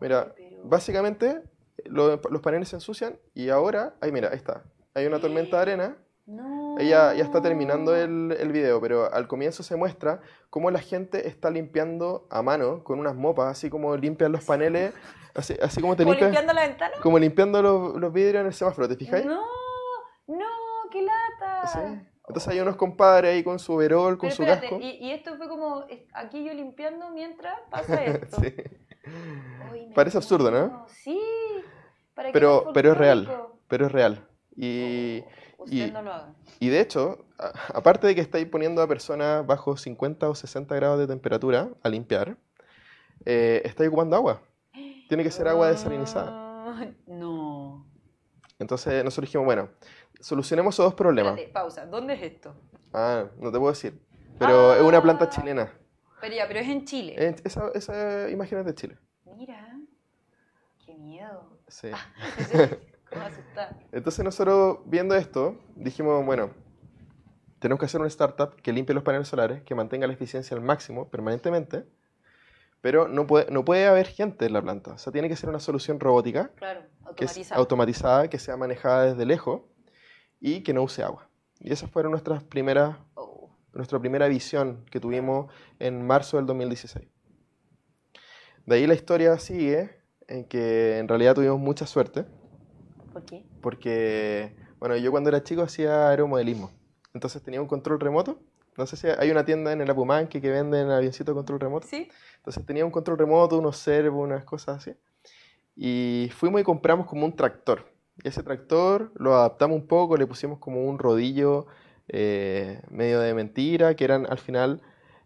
[0.00, 1.42] Mira, Pero- básicamente
[1.84, 4.62] lo- los paneles se ensucian y ahora, ahí mira, ahí está.
[4.94, 5.96] Hay una tormenta de arena.
[6.26, 6.57] No.
[6.78, 11.26] Ella ya está terminando el, el video, pero al comienzo se muestra cómo la gente
[11.28, 14.92] está limpiando a mano con unas mopas, así como limpian los paneles,
[15.34, 16.94] así, así como te ¿Como limpian, limpiando la ventana?
[17.02, 19.26] como limpiando los, los vidrios en el semáforo, ¿te fijáis?
[19.26, 19.40] No,
[20.28, 20.46] no,
[20.90, 21.66] qué lata.
[21.66, 21.78] Sí.
[22.28, 24.80] Entonces hay unos compadres ahí con su overol, con Pero su espérate, casco.
[24.82, 28.40] y, y esto fue como aquí yo limpiando mientras pasa esto.
[28.40, 28.54] Sí.
[29.72, 30.86] Uy, Parece absurdo, ¿no?
[30.88, 31.18] Sí.
[32.14, 33.28] ¿para qué Pero, pero es real,
[33.66, 34.28] pero es real.
[34.56, 36.34] Y, Oh, usted y- no lo haga.
[36.60, 40.74] y de hecho, a- aparte de que estáis poniendo a personas bajo 50 o 60
[40.74, 42.36] grados de temperatura a limpiar,
[43.26, 44.40] eh, estáis ocupando agua.
[45.08, 46.30] Tiene que ser agua desalinizada.
[46.32, 47.86] Ah, No.
[48.58, 49.68] Entonces nosotros dijimos, bueno,
[50.20, 51.32] solucionemos esos dos problemas.
[51.32, 51.86] Espérate, pausa.
[51.86, 52.54] ¿Dónde es esto?
[52.92, 54.00] Ah, no te puedo decir.
[54.38, 55.28] Pero es una planta Ah.
[55.30, 55.72] chilena.
[56.20, 57.36] Pero ya, pero es en Chile.
[57.44, 58.98] Esa, esa imagen es de Chile.
[59.36, 59.78] Mira.
[60.84, 61.58] Qué miedo.
[61.68, 61.88] Sí.
[62.38, 62.78] Asustar.
[63.92, 66.50] Entonces nosotros viendo esto, dijimos, bueno,
[67.58, 70.62] tenemos que hacer una startup que limpie los paneles solares, que mantenga la eficiencia al
[70.62, 71.84] máximo permanentemente,
[72.80, 74.92] pero no puede, no puede haber gente en la planta.
[74.92, 76.82] O sea, tiene que ser una solución robótica, Claro,
[77.16, 79.62] que es automatizada, que sea manejada desde lejos
[80.40, 81.28] y que no use agua.
[81.58, 83.50] Y esas fueron nuestras primeras, Oh.
[83.72, 87.08] nuestra primera visión que tuvimos en marzo del 2016.
[88.66, 92.26] De ahí la historia sigue en que en realidad tuvimos mucha suerte.
[93.12, 93.44] ¿Por qué?
[93.60, 96.70] Porque, bueno, yo cuando era chico hacía aeromodelismo.
[97.14, 98.38] Entonces tenía un control remoto.
[98.76, 101.86] No sé si hay una tienda en el Apumanque que venden avioncitos de control remoto.
[101.88, 102.08] Sí.
[102.36, 104.92] Entonces tenía un control remoto, unos servos, unas cosas así.
[105.74, 107.86] Y fuimos y compramos como un tractor.
[108.22, 111.66] Y ese tractor lo adaptamos un poco, le pusimos como un rodillo
[112.08, 114.80] eh, medio de mentira, que eran al final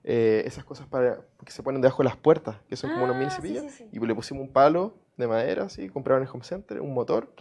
[0.05, 3.16] eh, esas cosas para, que se ponen debajo de las puertas, que son como unos
[3.16, 3.62] mini Ah, sí, cepillos.
[3.73, 3.88] sí, sí.
[3.92, 7.35] Y le pusimos un palo de madera, así, compraron en el home center, un motor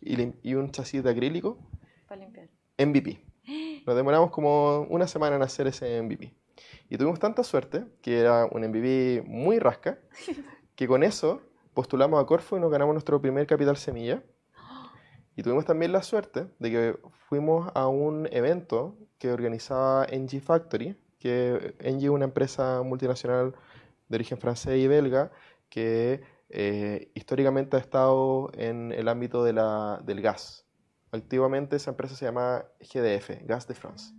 [0.00, 1.58] y un chasis de acrílico
[2.08, 2.48] Para limpiar.
[2.78, 3.24] MVP.
[3.86, 6.34] Nos demoramos como una semana en hacer ese MVP.
[6.88, 9.98] Y tuvimos tanta suerte, que era un MVP muy rasca,
[10.76, 11.42] que con eso
[11.74, 14.22] postulamos a Corfo y nos ganamos nuestro primer capital semilla.
[15.38, 16.98] Y tuvimos también la suerte de que
[17.28, 23.54] fuimos a un evento que organizaba NG Factory, que NG es una empresa multinacional
[24.08, 25.30] de origen francés y belga
[25.68, 30.64] que eh, históricamente ha estado en el ámbito de la- del gas.
[31.12, 34.12] Activamente esa empresa se llama GDF, Gas de France.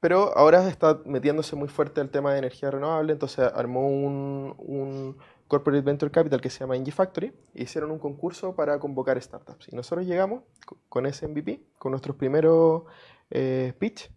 [0.00, 5.16] Pero ahora está metiéndose muy fuerte el tema de energía renovable, entonces armó un, un
[5.48, 9.68] Corporate Venture Capital que se llama NG Factory e hicieron un concurso para convocar startups.
[9.72, 12.84] Y nosotros llegamos co- con ese MVP, con nuestros primeros
[13.30, 14.08] eh, pitch,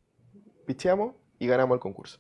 [0.67, 2.20] pitcheamos y ganamos el concurso.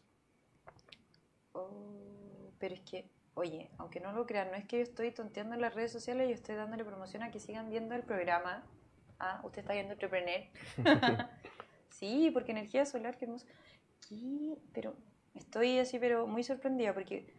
[1.53, 5.55] Oh, pero es que, oye, aunque no lo crean, no es que yo estoy tonteando
[5.55, 8.63] en las redes sociales, yo estoy dándole promoción a que sigan viendo el programa.
[9.19, 10.41] Ah, usted está viendo Entrepreneur.
[11.89, 13.45] sí, porque energía solar, qué hermoso.
[14.07, 14.57] ¿Qué?
[14.73, 14.95] Pero
[15.35, 17.33] estoy así, pero muy sorprendida porque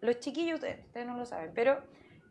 [0.00, 1.82] los chiquillos, ustedes, ustedes no lo saben, pero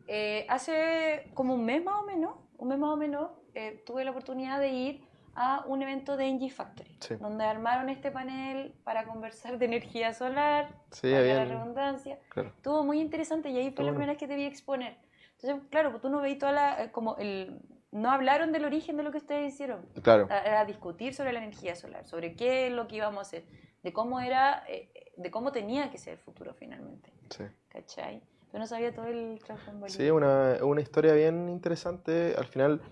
[0.08, 4.04] eh, hace como un mes más o menos, un mes más o menos, eh, tuve
[4.04, 7.14] la oportunidad de ir a un evento de Engie Factory, Sí.
[7.16, 12.18] donde armaron este panel para conversar de energía solar, Sí, para la redundancia.
[12.30, 12.48] Claro.
[12.50, 14.96] Estuvo muy interesante y ahí fue la primera vez que te vi exponer.
[15.40, 17.60] Entonces, claro, pues tú no veis toda la, eh, como el,
[17.92, 19.86] no hablaron del origen de lo que ustedes hicieron.
[20.02, 20.28] Claro.
[20.28, 23.44] Era discutir sobre la energía solar, sobre qué es lo que íbamos a hacer,
[23.82, 27.44] de cómo era, eh, de cómo tenía que ser el futuro finalmente, Sí.
[27.68, 28.20] ¿cachai?
[28.52, 29.88] Yo no sabía todo el trasfondo.
[29.88, 32.34] Sí, una, una historia bien interesante.
[32.36, 32.82] Al final,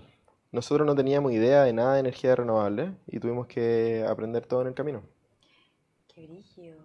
[0.52, 4.68] nosotros no teníamos idea de nada de energía renovable y tuvimos que aprender todo en
[4.68, 5.02] el camino.
[6.14, 6.78] Qué brígido.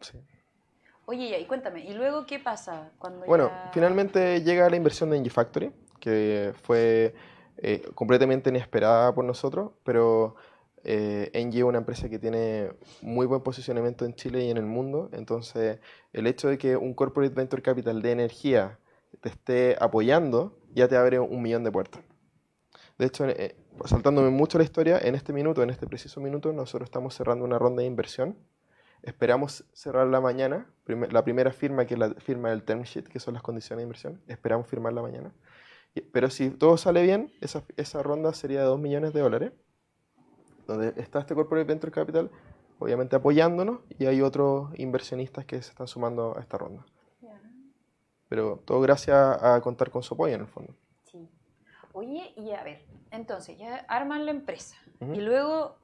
[0.00, 0.18] Sí.
[1.06, 5.16] Oye, y cuéntame, ¿y luego qué pasa cuando Bueno, ya- finalmente llega la inversión de
[5.18, 7.14] Engie Factory, que fue
[7.58, 10.34] eh, completamente inesperada por nosotros, pero
[10.84, 12.70] eh, Engie es una empresa que tiene
[13.02, 15.78] muy buen posicionamiento en Chile y en el mundo, entonces
[16.12, 18.78] el hecho de que un Corporate Venture Capital de energía
[19.20, 22.02] te esté apoyando ya te abre un millón de puertas.
[22.98, 26.86] De hecho, eh, saltándome mucho la historia, en este minuto, en este preciso minuto, nosotros
[26.86, 28.36] estamos cerrando una ronda de inversión.
[29.02, 30.66] Esperamos cerrarla mañana.
[30.84, 33.78] Prime- la primera firma, que es la firma del term sheet, que son las condiciones
[33.78, 35.32] de inversión, esperamos firmarla mañana.
[35.94, 39.52] Y- Pero si todo sale bien, esa, esa ronda sería de 2 millones de dólares,
[40.66, 42.30] donde está este Corporate Venture Capital,
[42.78, 46.84] obviamente apoyándonos, y hay otros inversionistas que se están sumando a esta ronda.
[48.28, 50.74] Pero todo gracias a contar con su apoyo en el fondo.
[51.92, 54.76] Oye, y a ver, entonces, ya arman la empresa.
[55.00, 55.76] Y luego,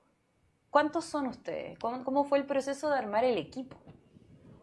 [0.70, 1.78] ¿cuántos son ustedes?
[1.78, 3.76] ¿Cómo, cómo fue el proceso de armar el equipo?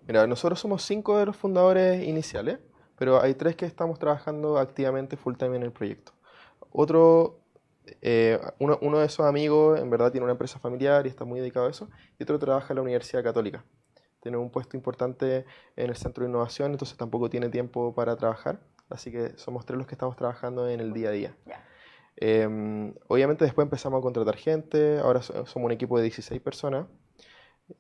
[0.08, 2.60] Mira, nosotros somos cinco de los fundadores iniciales,
[2.98, 6.14] pero hay tres que estamos trabajando activamente full time en el proyecto.
[6.72, 7.40] Otro,
[8.02, 11.40] eh, uno, uno de esos amigos en verdad tiene una empresa familiar y está muy
[11.40, 13.66] dedicado a eso, y otro trabaja en la Universidad Católica.
[14.22, 18.60] Tiene un puesto importante en el Centro de Innovación, entonces tampoco tiene tiempo para trabajar,
[18.90, 21.36] así que somos tres los que estamos trabajando en el día a día.
[21.46, 21.64] Ya.
[22.18, 26.86] Eh, obviamente después empezamos a contratar gente, ahora so- somos un equipo de 16 personas.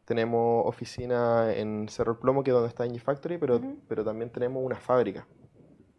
[0.05, 3.77] Tenemos oficina en Cerro El Plomo, que es donde está Engie Factory, pero, Ujú.
[3.87, 5.27] pero también tenemos una fábrica.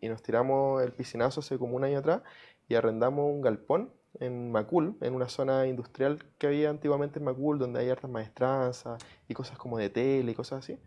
[0.00, 2.22] Y nos tiramos el piscinazo hace como un año atrás
[2.68, 7.58] y arrendamos un galpón en Macul, en una zona industrial que había antiguamente en Macul,
[7.58, 10.78] donde hay hartas maestranzas y cosas como de tele y cosas así.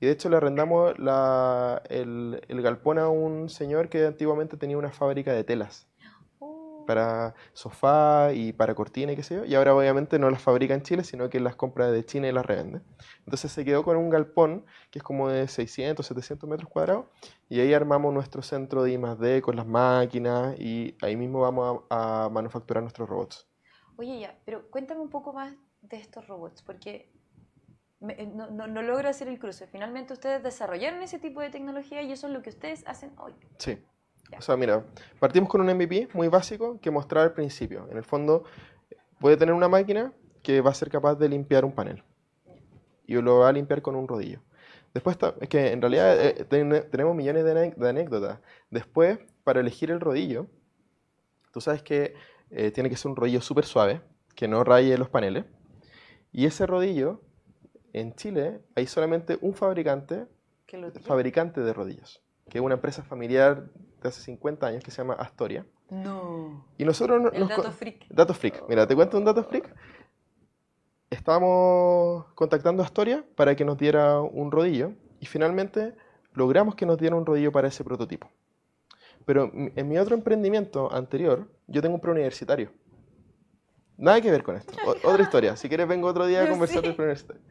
[0.00, 4.78] Y de hecho le arrendamos la- el, el galpón a un señor que antiguamente tenía
[4.78, 5.86] una fábrica de telas
[6.40, 10.42] Oh, para sofá y para cortina y qué sé yo, y ahora obviamente no las
[10.42, 12.80] fabrica en Chile, sino que las compra de China y las revende.
[13.20, 17.06] Entonces se quedó con un galpón que es como de 600, 700 metros cuadrados,
[17.48, 19.40] y ahí armamos nuestro centro de I+.D.
[19.42, 23.46] con las máquinas, y ahí mismo vamos a, a manufacturar nuestros robots.
[23.96, 27.08] Oye, ya, pero cuéntame un poco más de estos robots, porque
[28.00, 29.66] me- eh, no, no- no logro hacer el cruce.
[29.66, 33.34] Finalmente ustedes desarrollaron ese tipo de tecnología y eso es lo que ustedes hacen hoy.
[33.58, 33.78] Sí.
[34.30, 34.38] Ya.
[34.38, 34.84] O sea, mira,
[35.18, 37.88] partimos con un MVP muy básico que mostrar al principio.
[37.90, 38.44] En el fondo,
[39.18, 42.02] puede tener una máquina que va a ser capaz de limpiar un panel.
[43.06, 44.40] Y lo va a limpiar con un rodillo.
[44.94, 48.38] Después, es que en realidad eh, ten- tenemos millones de, anécdotas.
[48.70, 50.46] Después, para elegir el rodillo,
[51.52, 52.14] tú sabes que
[52.50, 54.00] eh, tiene que ser un rodillo súper suave,
[54.34, 55.44] que no raye los paneles.
[56.32, 57.20] Y ese rodillo,
[57.92, 60.26] en Chile, hay solamente un fabricante
[61.02, 63.66] fabricante de rodillos, que es una empresa familiar
[64.02, 65.66] de hace 50 años que se llama Astoria.
[65.90, 66.64] No.
[66.78, 68.06] Y nosotros no- El nos dato freak.
[68.08, 68.62] Dato freak.
[68.68, 69.74] Mira, te cuento un dato freak.
[71.10, 75.94] Estábamos contactando a Astoria para que nos diera un rodillo y finalmente
[76.34, 78.30] logramos que nos diera un rodillo para ese prototipo.
[79.26, 82.70] Pero en mi otro emprendimiento anterior, yo tengo un preuniversitario.
[83.96, 84.72] Nada que ver con esto.
[84.86, 85.56] O- otra historia.
[85.56, 86.86] Si quieres, vengo otro día a conversar sé.
[86.86, 87.42] del preuniversitario.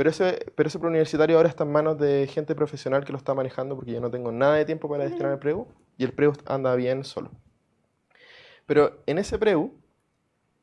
[0.00, 3.34] Pero ese, pero ese preuniversitario ahora está en manos de gente profesional que lo está
[3.34, 5.66] manejando porque yo no tengo nada de tiempo para destinar al preu
[5.98, 7.30] y el preu anda bien solo.
[8.64, 9.74] Pero en ese preu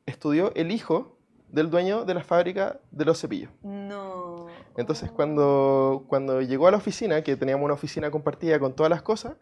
[0.06, 1.16] estudió el hijo
[1.50, 3.52] del dueño de la fábrica de los cepillos.
[3.62, 4.48] No.
[4.76, 9.02] Entonces, cuando, cuando llegó a la oficina, que teníamos una oficina compartida con todas las
[9.02, 9.36] cosas,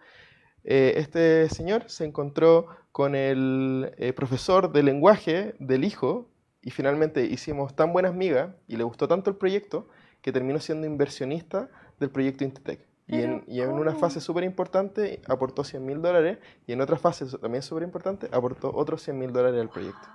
[0.65, 6.29] eh, este señor se encontró con el eh, profesor de lenguaje del hijo
[6.67, 9.87] y finalmente hicimos tan buenas migas y le gustó tanto el proyecto
[10.21, 11.69] que terminó siendo inversionista
[12.01, 12.81] del proyecto Intitec.
[13.07, 16.97] Y en, y en una fase súper importante aportó 100 mil dólares y en otra
[16.97, 20.09] fase también súper importante aportó otros 100 mil dólares al proyecto.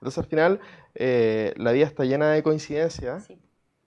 [0.00, 0.58] Entonces al final
[0.96, 3.38] eh, la vida está llena de coincidencias Sí.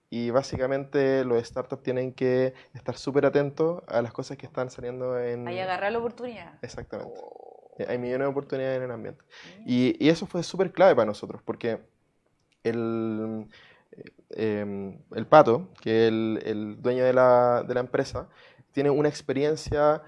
[0.08, 5.20] y básicamente los startups tienen que estar súper atentos a las cosas que están saliendo
[5.20, 5.46] en...
[5.46, 6.54] Ahí agarrar la oportunidad.
[6.62, 7.20] Exactamente.
[7.22, 7.70] Oh.
[7.86, 9.22] Hay millones de oportunidades en el ambiente.
[9.66, 11.78] Y, y eso fue súper clave para nosotros, porque
[12.64, 13.46] el,
[13.92, 18.28] eh, em, el pato, que es el, el dueño de la, de la empresa,
[18.72, 20.02] tiene una experiencia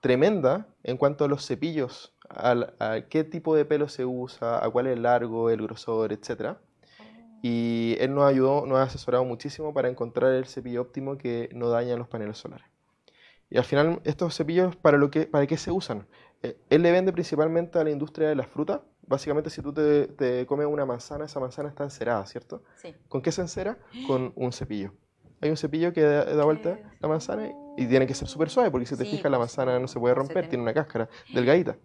[0.00, 4.70] tremenda en cuanto a los cepillos al- a, qué tipo de pelo se usa, a
[4.70, 6.60] cuál es el largo, el grosor, etc.
[7.42, 11.68] Y él nos ayudó, nos ha asesorado muchísimo para encontrar el cepillo óptimo que no
[11.70, 12.66] daña los paneles solares.
[13.50, 16.06] Y al final, estos cepillos, ¿para, lo que, para qué se usan?
[16.42, 18.80] Eh, Él le vende principalmente a la industria de las frutas.
[19.06, 22.62] Básicamente, si tú te, te comes una manzana, esa manzana está encerada, ¿cierto?
[22.76, 22.94] Sí.
[23.08, 23.78] ¿Con qué se encera?
[24.06, 24.92] Con un cepillo.
[25.40, 28.70] Hay un cepillo que da, da vuelta la manzana y tiene que ser súper suave
[28.70, 31.08] porque si te Sí, fijas la manzana no se puede se romper, tiene una cáscara
[31.34, 31.76] delgadita.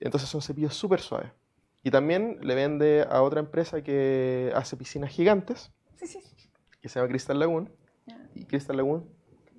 [0.00, 1.32] Entonces son cepillos súper suaves.
[1.82, 6.20] Y también le vende a otra empresa que hace piscinas gigantes, Sí, sí.
[6.80, 7.70] que se llama Crystal Lagoon.
[8.34, 9.08] Y Crystal Lagoon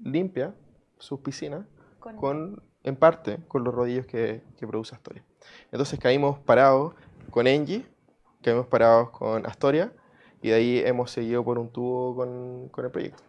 [0.03, 0.53] limpia
[0.97, 1.65] sus piscinas
[1.99, 5.23] Con- con, en parte con los rodillos que, que produce Astoria.
[5.71, 6.93] Entonces caímos parados
[7.31, 7.85] con Engie,
[8.41, 9.91] caímos parados con Astoria
[10.41, 13.23] y de ahí hemos seguido por un tubo con, con el proyecto.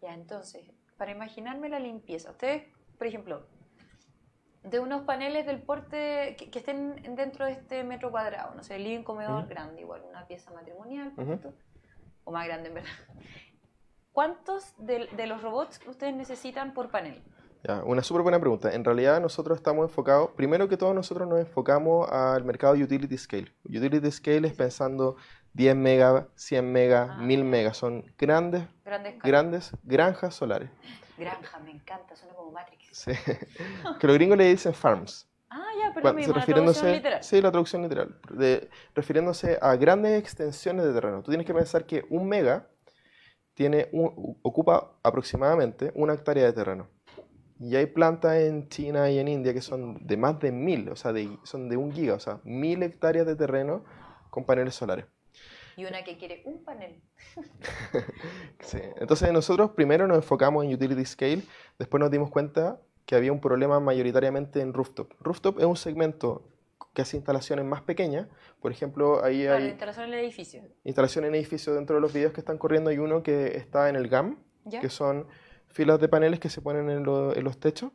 [0.00, 0.64] Ya, entonces,
[0.96, 2.64] para imaginarme la limpieza, ustedes,
[2.96, 3.46] por ejemplo,
[4.62, 8.78] de unos paneles del porte que, que estén dentro de este metro cuadrado, no sé,
[8.78, 9.48] living, comedor, Ujú.
[9.48, 11.36] grande, igual, una pieza matrimonial, Ujú.
[11.38, 11.54] ¿tú?
[12.24, 12.90] o más grande en verdad.
[14.12, 17.22] ¿Cuántos de, de los robots ustedes necesitan por panel?
[17.62, 18.72] Ya, una súper buena pregunta.
[18.72, 23.52] En realidad nosotros estamos enfocados, primero que todo nosotros nos enfocamos al mercado utility scale.
[23.64, 25.16] Utility scale es pensando
[25.52, 27.44] 10 megas, 100 megas, Ah, 1000 ya.
[27.44, 27.76] megas.
[27.76, 30.70] Son grandes, Grandes grandes granjas solares.
[31.18, 32.88] Granja, me encanta, suena como Matrix.
[32.92, 33.10] Sí.
[34.00, 35.26] que los gringos le dicen farms.
[35.50, 37.22] Ah, ya, pero mismo, refiriéndose, traducción literal.
[37.24, 38.16] Sí, la traducción literal.
[38.30, 41.22] De- refiriéndose a grandes extensiones de terreno.
[41.22, 42.66] Tú tienes que pensar que un mega
[43.52, 46.86] tiene un- ocupa aproximadamente una hectárea de terreno.
[47.60, 50.96] Y hay plantas en China y en India que son de más de mil, o
[50.96, 53.84] sea, de, son de un giga, o sea, mil hectáreas de terreno
[54.30, 55.04] con paneles solares.
[55.76, 57.00] Y una que quiere un panel.
[58.60, 58.78] Sí.
[58.96, 61.42] Entonces nosotros primero nos enfocamos en utility scale,
[61.78, 65.12] después nos dimos cuenta que había un problema mayoritariamente en rooftop.
[65.20, 66.48] Rooftop es un segmento
[66.94, 68.28] que hace instalaciones más pequeñas.
[68.60, 70.62] Por ejemplo, ahí la hay instalación en el edificio.
[70.84, 72.90] instalaciones en edificios dentro de los videos que están corriendo.
[72.90, 74.80] Hay uno que está en el GAM, ¿Ya?
[74.80, 75.26] que son
[75.70, 77.92] filas de paneles que se ponen en, lo- en los techos.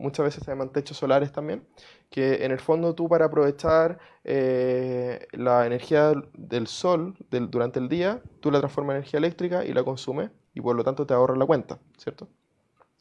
[0.00, 1.64] Muchas veces se llaman techos solares también,
[2.10, 7.88] que en el fondo tú para aprovechar eh, la energía del sol del- durante el
[7.88, 11.14] día, tú la transformas en energía eléctrica y la consumes y por lo tanto te
[11.14, 12.26] ahorras la cuenta, ¿cierto?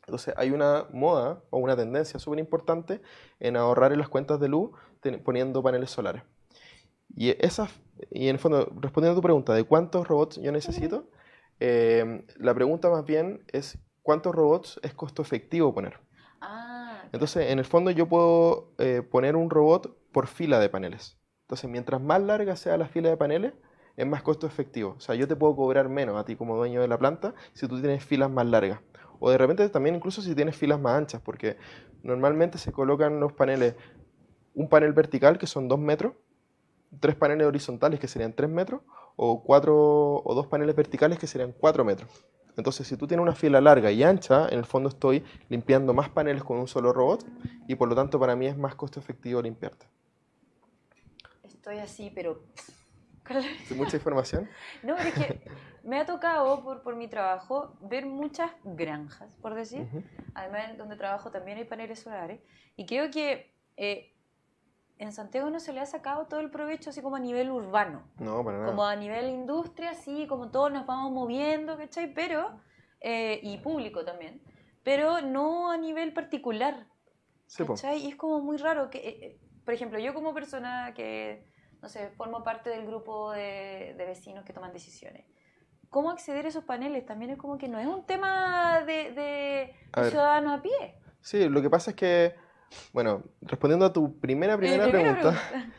[0.05, 3.01] Entonces hay una moda o una tendencia súper importante
[3.39, 4.71] en ahorrar en las cuentas de luz
[5.23, 6.23] poniendo paneles solares.
[7.15, 7.71] Y, esas,
[8.11, 11.09] y en el fondo, respondiendo a tu pregunta de cuántos robots yo necesito,
[11.59, 13.77] eh, la pregunta más bien es
[14.09, 15.99] cuántos robots es costo efectivo poner.
[16.41, 21.19] Ah, Entonces, en el fondo yo puedo eh, poner un robot por fila de paneles.
[21.43, 23.53] Entonces, mientras más larga sea la fila de paneles,
[23.97, 24.95] es más costo efectivo.
[24.97, 27.67] O sea, yo te puedo cobrar menos a ti como dueño de la planta si
[27.67, 28.79] tú tienes filas más largas.
[29.19, 31.57] O de repente también incluso si tienes filas más anchas, porque
[32.01, 33.75] normalmente se colocan los paneles,
[34.55, 36.13] un panel vertical que son 2 metros,
[36.99, 38.81] tres paneles horizontales que serían 3 metros,
[39.15, 39.75] o, cuatro,
[40.25, 42.09] o dos paneles verticales que serían 4 metros.
[42.59, 46.09] Entonces, si tú tienes una fila larga y ancha, en el fondo estoy limpiando más
[46.09, 47.25] paneles con un solo robot
[47.67, 49.87] y por lo tanto para mí es más costo efectivo limpiarte.
[51.43, 52.43] estoy así, pero...
[53.25, 54.49] con la- ¿Es mucha información?
[54.83, 55.41] No, pero es que
[55.83, 59.81] me ha tocado por, por mi trabajo ver muchas granjas, por decir.
[59.81, 60.03] Ujú.
[60.35, 62.41] Además, donde trabajo también hay paneles solares.
[62.75, 64.13] Y creo que eh,
[64.99, 68.03] en Santiago no se le ha sacado todo el provecho así como a nivel urbano.
[68.17, 68.69] No, para nada.
[68.69, 72.13] Como a nivel industria, sí, como todos nos vamos moviendo, ¿cachai?
[72.13, 72.59] Pero,
[72.99, 74.41] eh, y público también,
[74.83, 76.85] pero no a nivel particular,
[77.47, 77.73] Sí, po.
[77.75, 78.05] ¿cachai?
[78.05, 81.49] Y es como muy raro que, eh, eh, por ejemplo, yo como persona que,
[81.81, 85.25] no sé, formo parte del grupo de, de vecinos que toman decisiones,
[85.89, 87.05] ¿cómo acceder a esos paneles?
[87.05, 90.95] También es como que no es un tema de, de A a pie.
[91.21, 92.35] Sí, lo que pasa es que,
[92.93, 95.73] bueno, respondiendo a tu primera, primera, Eh, primera pregunta, pregunta.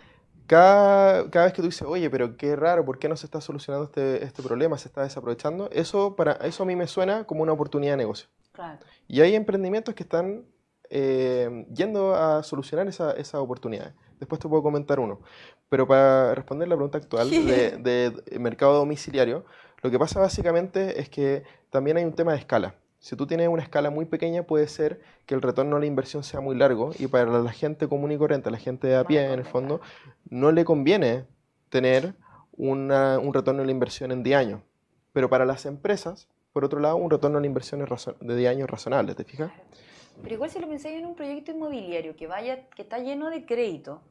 [0.46, 3.40] cada, cada vez que tú dices, oye, pero qué raro, ¿por qué no se está
[3.40, 4.76] solucionando este, este problema?
[4.78, 5.70] ¿Se está desaprovechando?
[5.72, 8.28] Eso, para, eso a mí me suena como una oportunidad de negocio.
[8.52, 8.78] Claro.
[9.08, 10.44] Y hay emprendimientos que están
[10.92, 13.94] eh, yendo a solucionar esa- esas oportunidades.
[14.18, 15.20] Después te puedo comentar uno.
[15.68, 19.44] Pero para responder la pregunta actual de, de mercado domiciliario,
[19.82, 22.74] lo que pasa básicamente es que también hay un tema de escala.
[23.00, 26.22] Si tú tienes una escala muy pequeña, puede ser que el retorno a la inversión
[26.22, 29.24] sea muy largo y para la gente común y corriente, la gente de a pie,
[29.24, 29.80] en el fondo,
[30.28, 31.24] no le conviene
[31.70, 32.14] tener
[32.52, 34.60] una- un retorno a la inversión en 10 años.
[35.14, 37.80] Pero para las empresas, por otro lado, un retorno a la inversión
[38.20, 39.50] de 10 años razonable, ¿te fijas?
[40.22, 43.46] Pero igual si lo pensáis en un proyecto inmobiliario que vaya, que está lleno de
[43.46, 44.02] crédito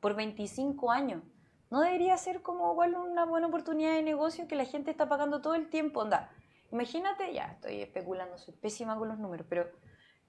[0.00, 1.22] por 25 años,
[1.70, 5.42] ¿no debería ser como igual una buena oportunidad de negocio que la gente está pagando
[5.42, 6.00] todo el tiempo?
[6.00, 6.30] Onda,
[6.72, 9.68] imagínate, ya estoy especulando, soy pésima con los números, pero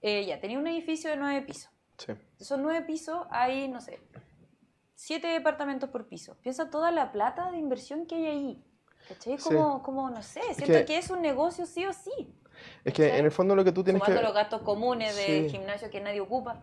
[0.01, 1.69] eh, ya tenía un edificio de nueve pisos.
[1.97, 2.13] Sí.
[2.39, 3.99] Son nueve pisos, hay, no sé,
[4.95, 6.37] siete departamentos por piso.
[6.41, 8.65] Piensa toda la plata de inversión que hay ahí.
[9.07, 9.37] ¿Cachai?
[9.37, 9.43] Sí.
[9.43, 12.33] Como, como, no sé, siento que- que, es un negocio sí o sí.
[12.83, 14.07] Es que en el fondo lo que tú tienes que...
[14.11, 15.57] Sumando los gastos comunes del Sí.
[15.57, 16.59] gimnasio que nadie ocupa.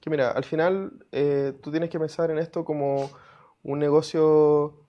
[0.00, 3.10] Que mira, al final eh, tú tienes que pensar en esto como
[3.62, 4.86] un negocio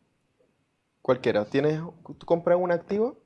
[1.02, 1.46] cualquiera.
[1.46, 1.82] Tienes,
[2.18, 3.18] tú compras un activo,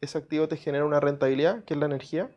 [0.00, 2.30] ese activo te genera una rentabilidad, que es la energía,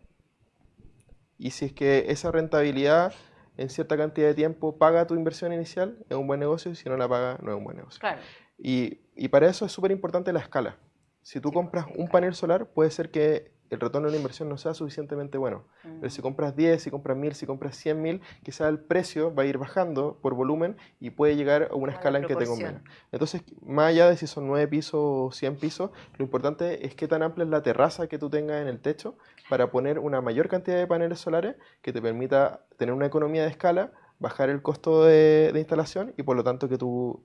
[1.38, 3.14] y si es que esa rentabilidad
[3.58, 6.90] en cierta cantidad de tiempo paga tu inversión inicial, es un buen negocio, y si
[6.90, 8.00] no la paga, no es un buen negocio.
[8.00, 8.22] Claro.
[8.58, 10.78] Y, y para eso es súper importante la escala.
[11.22, 12.12] Si tú Sí, compras sí, un claro.
[12.12, 15.64] panel solar, puede ser que el retorno de la inversión no sea suficientemente bueno.
[15.84, 16.00] Mm.
[16.00, 19.44] Pero si compras 10, si compras 1000, si compras 100 mil, quizá el precio va
[19.44, 22.46] a ir bajando por volumen y puede llegar a una A escala en que te
[22.46, 22.82] convenga.
[23.12, 27.08] Entonces, más allá de si son 9 pisos o 100 pisos, lo importante es qué
[27.08, 29.18] tan amplia es la terraza que tú tengas en el techo
[29.50, 33.50] para poner una mayor cantidad de paneles solares que te permita tener una economía de
[33.50, 37.24] escala, bajar el costo de, de instalación y por lo tanto que tu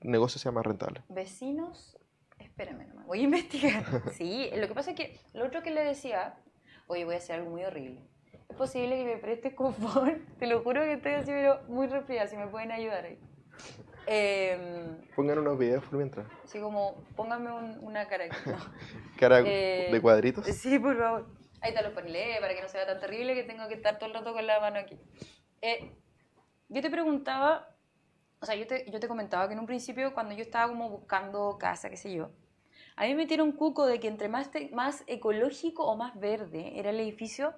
[0.00, 1.02] negocio sea más rentable.
[1.08, 1.96] Vecinos,
[2.56, 3.84] espérame nomás, voy a investigar.
[4.12, 6.36] Sí, lo que pasa es que lo otro que le decía,
[6.86, 8.00] oye, voy a hacer algo muy horrible.
[8.48, 12.28] Es posible que me prestes confort, te lo juro que estoy así, pero muy resfriada,
[12.28, 13.18] si me pueden ayudar ahí.
[14.06, 16.26] Em, Pongan unos videos por mientras.
[16.44, 18.26] así como, póngame un- una cara.
[18.46, 18.56] No.
[19.18, 20.46] Cara Eh, de cuadritos.
[20.46, 21.26] Sí, por favor.
[21.60, 24.08] Ahí te lo ponle para que no sea tan terrible que tengo que estar todo
[24.10, 24.98] el rato con la mano aquí.
[25.62, 25.90] Eh,
[26.68, 27.66] yo te preguntaba,
[28.40, 30.90] o sea, yo te, yo te comentaba que en un principio cuando yo estaba como
[30.90, 32.30] buscando casa, qué sé yo,
[32.96, 36.18] a mí me metieron un cuco de que entre más, te- más ecológico o más
[36.18, 37.54] verde era el edificio,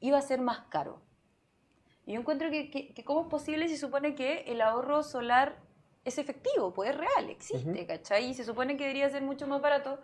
[0.00, 1.00] iba a ser más caro.
[2.06, 5.56] Y yo encuentro que, que, que cómo es posible si supone que el ahorro solar
[6.04, 7.86] es efectivo, pues es real, existe, Ujú.
[7.86, 8.30] ¿cachai?
[8.30, 10.00] Y se supone que debería ser mucho más barato,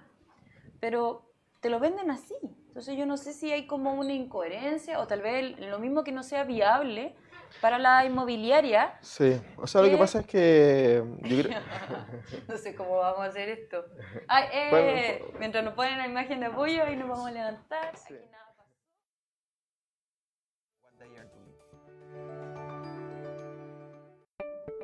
[0.79, 2.35] pero te lo venden así.
[2.69, 6.13] Entonces yo no sé si hay como una incoherencia o tal vez lo mismo que
[6.13, 7.17] no sea viable
[7.61, 8.99] para la inmobiliaria.
[9.01, 11.61] Sí, o sea, lo que pasa es que yo creo-
[12.49, 13.85] no sé cómo vamos a hacer esto.
[14.29, 17.97] Ay, eh, Bueno, mientras nos ponen la imagen de apoyo, ahí nos vamos a levantar.
[17.97, 18.15] Sí.
[18.15, 18.73] Aquí nada pasa.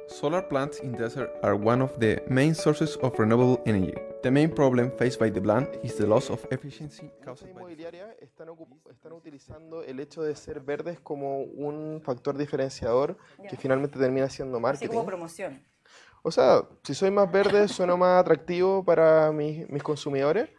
[0.08, 3.94] Solar plants in desert are one of the main sources of renewable energy.
[4.22, 8.08] The main problem faced by the plant is the loss of efficiency caused by inmobiliarias
[8.20, 8.48] están,
[8.88, 13.16] están utilizando el hecho de ser verdes como un factor diferenciador
[13.50, 14.88] que finalmente termina siendo Así marketing.
[14.88, 15.66] como promoción.
[16.22, 20.50] O sea, si soy más verde, sueno más atractivo para mis, mis consumidores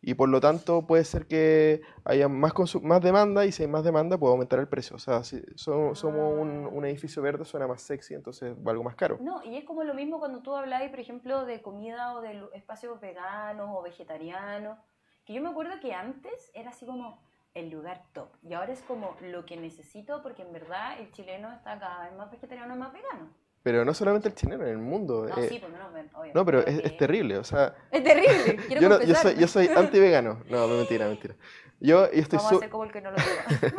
[0.00, 3.82] y por lo tanto puede ser que haya más, más demanda y si hay más
[3.84, 4.96] demanda puedo aumentar el precio.
[4.96, 8.94] O sea, si so- somos un, un edificio verde, suena más sexy, entonces valgo más
[8.94, 9.18] caro.
[9.20, 12.48] No, y es como lo mismo cuando tú habláis, por ejemplo, de comida o de
[12.54, 14.78] espacios veganos o vegetarianos.
[15.24, 17.20] Que yo me acuerdo que antes era así como
[17.54, 18.28] el lugar top.
[18.42, 22.16] Y ahora es como lo que necesito porque en verdad el chileno está cada vez
[22.16, 23.30] más vegetariano y más vegano.
[23.62, 25.26] Pero no solamente el chileno, en el mundo.
[25.28, 26.32] No, eh, sí, pues no nos ven, obvio.
[26.34, 27.38] no, pero es, terrible.
[27.38, 30.42] O sea, Es terrible, quiero yo, no- yo soy, yo soy anti-vegano.
[30.48, 31.34] No, mentira, mentira.
[31.80, 33.16] Yo, yo estoy Vamos a su- hacer como el que no lo
[33.60, 33.74] diga.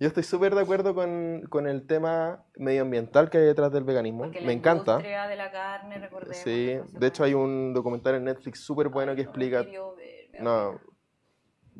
[0.00, 4.24] yo estoy súper de acuerdo con, con el tema medioambiental que hay detrás del veganismo.
[4.24, 4.92] Porque la Me encanta.
[4.92, 6.36] industria de la carne, recordemos.
[6.38, 9.62] Sí, no de hecho hay un documental en Netflix súper bueno Ay, que no, explica...
[9.62, 10.80] ver, me No,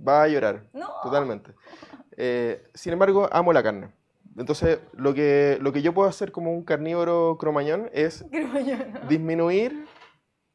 [0.06, 0.88] va a llorar, No.
[1.02, 1.52] totalmente.
[2.16, 3.90] Eh, sin embargo, amo la carne.
[4.36, 9.08] Entonces, lo que, lo que yo puedo hacer como un carnívoro cromañón es no.
[9.08, 9.86] disminuir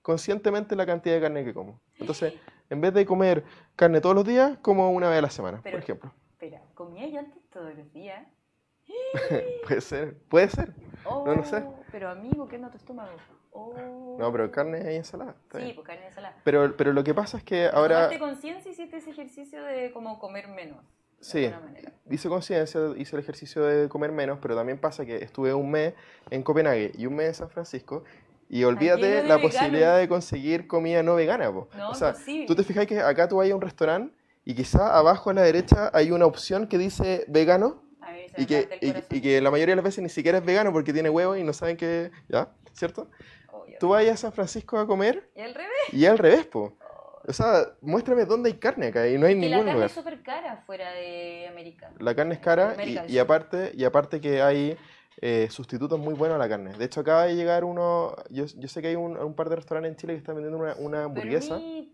[0.02, 1.80] conscientemente la cantidad de carne que como.
[2.00, 2.34] Entonces,
[2.70, 3.44] en vez de comer
[3.76, 6.14] carne todos los días, como una vez a la semana, Pero- por ejemplo.
[6.32, 8.26] Espera, ¿comía yo antes todos los días?
[9.68, 10.74] Puede ser, puede ser.
[11.06, 11.64] Oh, No, no sé.
[11.92, 13.12] Pero amigo, ¿qué anda tu estómago?
[13.52, 14.16] Oh.
[14.20, 15.36] No, pero carne y ensalada.
[15.52, 15.76] Sí, bien.
[15.76, 16.36] pues carne ensalada.
[16.44, 17.96] Pero, pero lo que pasa es que ahora...
[18.08, 20.84] ¿Tomaste conciencia y hiciste ese ejercicio de como comer menos?
[21.22, 21.94] Sí, alguna manera?
[22.10, 25.94] hice conciencia, hice el ejercicio de comer menos, pero también pasa que estuve un mes
[26.30, 28.04] en Copenhague y un mes en San Francisco
[28.50, 31.52] y olvídate la posibilidad de conseguir comida no vegana.
[31.52, 31.70] po.
[31.78, 32.46] No, o sea, imposible.
[32.48, 34.14] tú te fijas que acá tú vas a un restaurante
[34.44, 37.82] y quizá abajo a la derecha hay una opción que dice vegano
[38.38, 38.68] y que,
[39.10, 41.44] y, que la mayoría de las veces ni siquiera es vegano porque tiene huevo y
[41.44, 42.12] no saben que...
[42.28, 42.50] ¿Ya?
[42.74, 43.10] ¿Cierto?
[43.52, 43.78] Obvio.
[43.80, 45.94] Tú vas a San Francisco a comer Y al revés.
[45.94, 46.74] y al revés, po.
[47.28, 49.90] O sea, muéstrame dónde hay carne acá y no hay Que la ningún carne lugar.
[49.90, 51.92] es súper cara fuera de América.
[52.00, 52.76] La carne es cara
[53.08, 54.78] y, aparte, y aparte que hay
[55.22, 56.74] eh, sustitutos muy buenos a la carne.
[56.74, 59.58] De hecho, acaba de llegar uno, yo, yo sé que hay un, un par de
[59.58, 61.58] restaurantes en Chile que están vendiendo una, una hamburguesa.
[61.58, 61.94] Sí.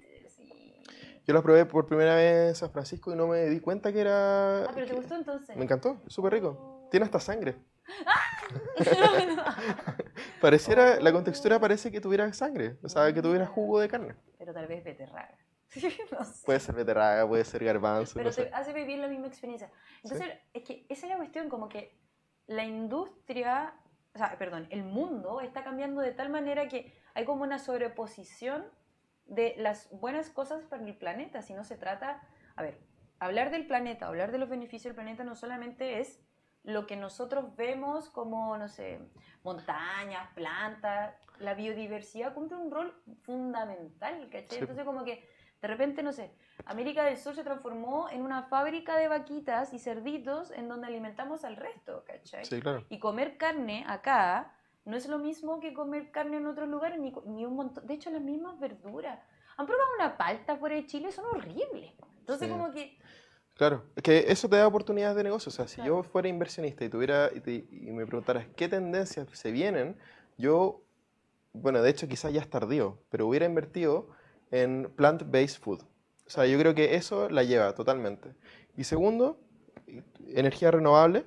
[1.28, 4.00] Yo la probé por primera vez en San Francisco y no me di cuenta que
[4.00, 4.64] era...
[4.64, 5.58] Ah, pero ¿te gustó entonces?
[5.58, 6.88] Me encantó, súper rico.
[6.90, 7.56] Tiene hasta sangre.
[10.42, 14.16] Pareciera, la contextura parece que tuviera sangre, o sea, que tuviera jugo de carne.
[14.38, 15.38] Pero tal vez beterraga.
[16.12, 16.46] no sé.
[16.46, 18.46] Puede ser beterraga, puede ser garbanzo, Pero no sé.
[18.46, 19.72] te hace vivir la misma experiencia.
[20.04, 21.98] Entonces, es que esa es la cuestión, como que
[22.48, 23.74] la industria,
[24.14, 28.66] o sea, perdón, el mundo está cambiando de tal manera que hay como una sobreposición
[29.26, 32.22] de las buenas cosas para el planeta, si no se trata,
[32.56, 32.80] a ver,
[33.20, 36.22] hablar del planeta, hablar de los beneficios del planeta no solamente es
[36.68, 39.00] lo que nosotros vemos como, no sé,
[39.42, 42.94] montañas, plantas, la biodiversidad cumple un rol
[43.24, 44.48] fundamental, ¿cachai?
[44.50, 44.58] Sí.
[44.60, 45.26] Entonces como que
[45.62, 46.30] de repente, no sé,
[46.66, 51.46] América del Sur se transformó en una fábrica de vaquitas y cerditos en donde alimentamos
[51.46, 52.44] al resto, ¿cachai?
[52.44, 52.84] Sí, claro.
[52.90, 54.52] Y comer carne acá
[54.84, 57.88] no es lo mismo que comer carne en otros lugares, ni, ni un montón.
[57.88, 59.20] De hecho, las mismas verduras.
[59.56, 61.14] ¿Han probado una palta fuera de Chile?
[61.14, 61.94] Son horribles.
[62.20, 62.54] Entonces, Sí.
[62.54, 62.98] como que.
[63.58, 65.50] Claro, es que eso te da oportunidades de negocio.
[65.50, 65.98] O sea, si Claro.
[65.98, 69.96] yo fuera inversionista y tuviera y, te- y me preguntaras qué tendencias se vienen,
[70.38, 70.82] yo,
[71.54, 74.10] bueno, de hecho quizás ya es tardío, pero hubiera invertido
[74.52, 75.82] en plant-based food.
[76.28, 78.34] O sea, yo creo que eso la lleva totalmente.
[78.78, 79.40] Y segundo,
[80.28, 81.26] energía renovable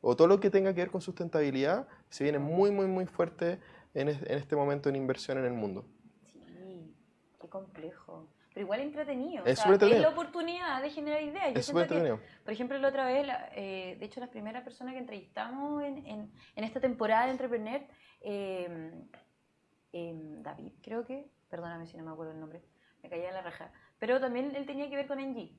[0.00, 3.58] o todo lo que tenga que ver con sustentabilidad se viene muy, muy, muy fuerte
[3.94, 5.84] en, es- en este momento en inversión en el mundo.
[6.32, 6.94] Sí,
[7.40, 8.28] qué complejo.
[8.54, 9.44] Pero igual entretenido.
[9.44, 9.96] Es o sea, entretenido.
[9.98, 11.52] es la oportunidad de generar ideas.
[11.52, 12.20] Yo Es siento que, entretenido.
[12.44, 16.06] por ejemplo, la otra vez, la- eh, de hecho, la primera persona que entrevistamos en,
[16.06, 17.82] en, en esta temporada de Entrepreneur,
[18.20, 18.92] eh,
[19.92, 22.62] em, David, creo que, perdóname si no me acuerdo el nombre,
[23.02, 23.72] me caía en la raja.
[23.98, 25.50] Pero también él tenía que ver con NG.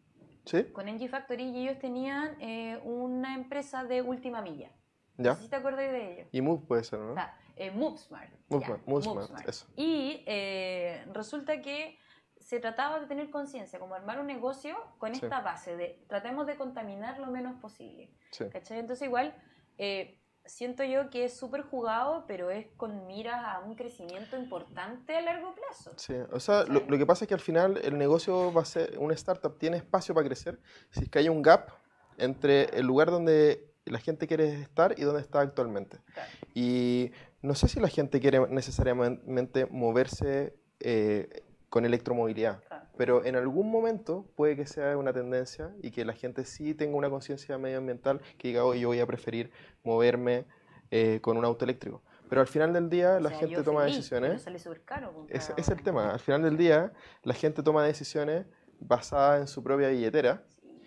[0.45, 0.63] ¿Sí?
[0.73, 4.69] con NG Factory y ellos tenían eh, una empresa de última milla.
[5.17, 5.31] ¿Ya?
[5.31, 6.27] No sé si te acuerdas de ellos.
[6.31, 7.13] Y Move puede ser, ¿no?
[7.13, 8.31] O sea, eh, MoveSmart.
[8.49, 9.65] Movesmart, ya, Movesmart, eso.
[9.75, 11.97] Y eh, resulta que
[12.45, 15.21] se trataba de tener conciencia, como armar un negocio con Sí.
[15.23, 18.11] esta base de tratemos de contaminar lo menos posible.
[18.29, 18.45] Sí.
[18.51, 18.77] ¿Cachai?
[18.77, 19.33] Entonces igual
[19.79, 25.15] eh, siento yo que es súper jugado, pero es con miras a un crecimiento importante
[25.17, 25.93] a largo plazo.
[25.97, 28.65] Sí, o sea, lo, lo que pasa es que al final el negocio va a
[28.65, 30.59] ser, una startup tiene espacio para crecer
[30.91, 31.71] si es que hay un gap
[32.19, 35.97] entre el lugar donde la gente quiere estar y donde está actualmente.
[36.13, 36.29] Claro.
[36.53, 41.41] Y no sé si la gente quiere necesariamente moverse eh,
[41.76, 42.86] con electromovilidad, Claro.
[42.95, 46.95] pero en algún momento puede que sea una tendencia y que la gente sí tenga
[46.95, 49.51] una conciencia medioambiental que diga, oye, yo voy a preferir
[49.84, 50.45] moverme
[50.89, 52.01] eh, con un auto eléctrico.
[52.30, 54.41] Pero al final del día O la sea, gente toma feliz, decisiones.
[54.43, 55.26] sale caro.
[55.28, 56.11] Ese es el un- tema.
[56.13, 58.45] Al final del día, la gente toma decisiones
[58.80, 60.43] basadas en su propia billetera.
[60.61, 60.82] Sí.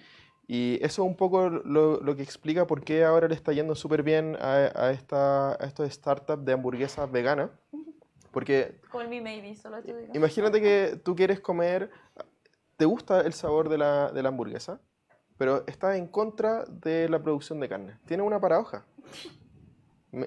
[0.46, 3.74] Y eso es un poco lo, lo que explica por qué ahora le está yendo
[3.74, 7.50] súper bien a, a, esta, a estos startups de hamburguesas veganas.
[8.30, 10.12] Porque Call me maybe, solo te digo.
[10.14, 11.90] imagínate que tú quieres comer,
[12.76, 14.80] te gusta el sabor de la, de la hamburguesa,
[15.38, 17.98] pero estás en contra de la producción de carne.
[18.06, 18.84] Tiene una paradoja.
[20.12, 20.26] Me,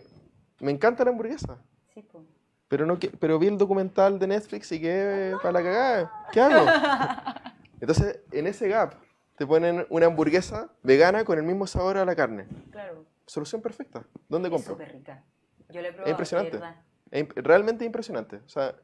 [0.60, 1.58] me encanta la hamburguesa,
[1.94, 2.24] Sí, pues.
[2.68, 6.26] pero, no, pero vi el documental de Netflix y quedé para la cagada.
[6.32, 6.66] ¿Qué hago?
[7.82, 8.94] Entonces, en ese gap,
[9.38, 12.48] te ponen una hamburguesa vegana con el mismo sabor a la carne.
[12.72, 13.06] Claro.
[13.26, 14.04] Solución perfecta.
[14.30, 14.74] ¿Dónde Es compro?
[14.74, 15.24] súper rica.
[15.70, 16.58] Yo le he probado, Es impresionante.
[16.58, 16.64] de.
[17.12, 18.38] Es realmente impresionante.
[18.38, 18.76] O sea,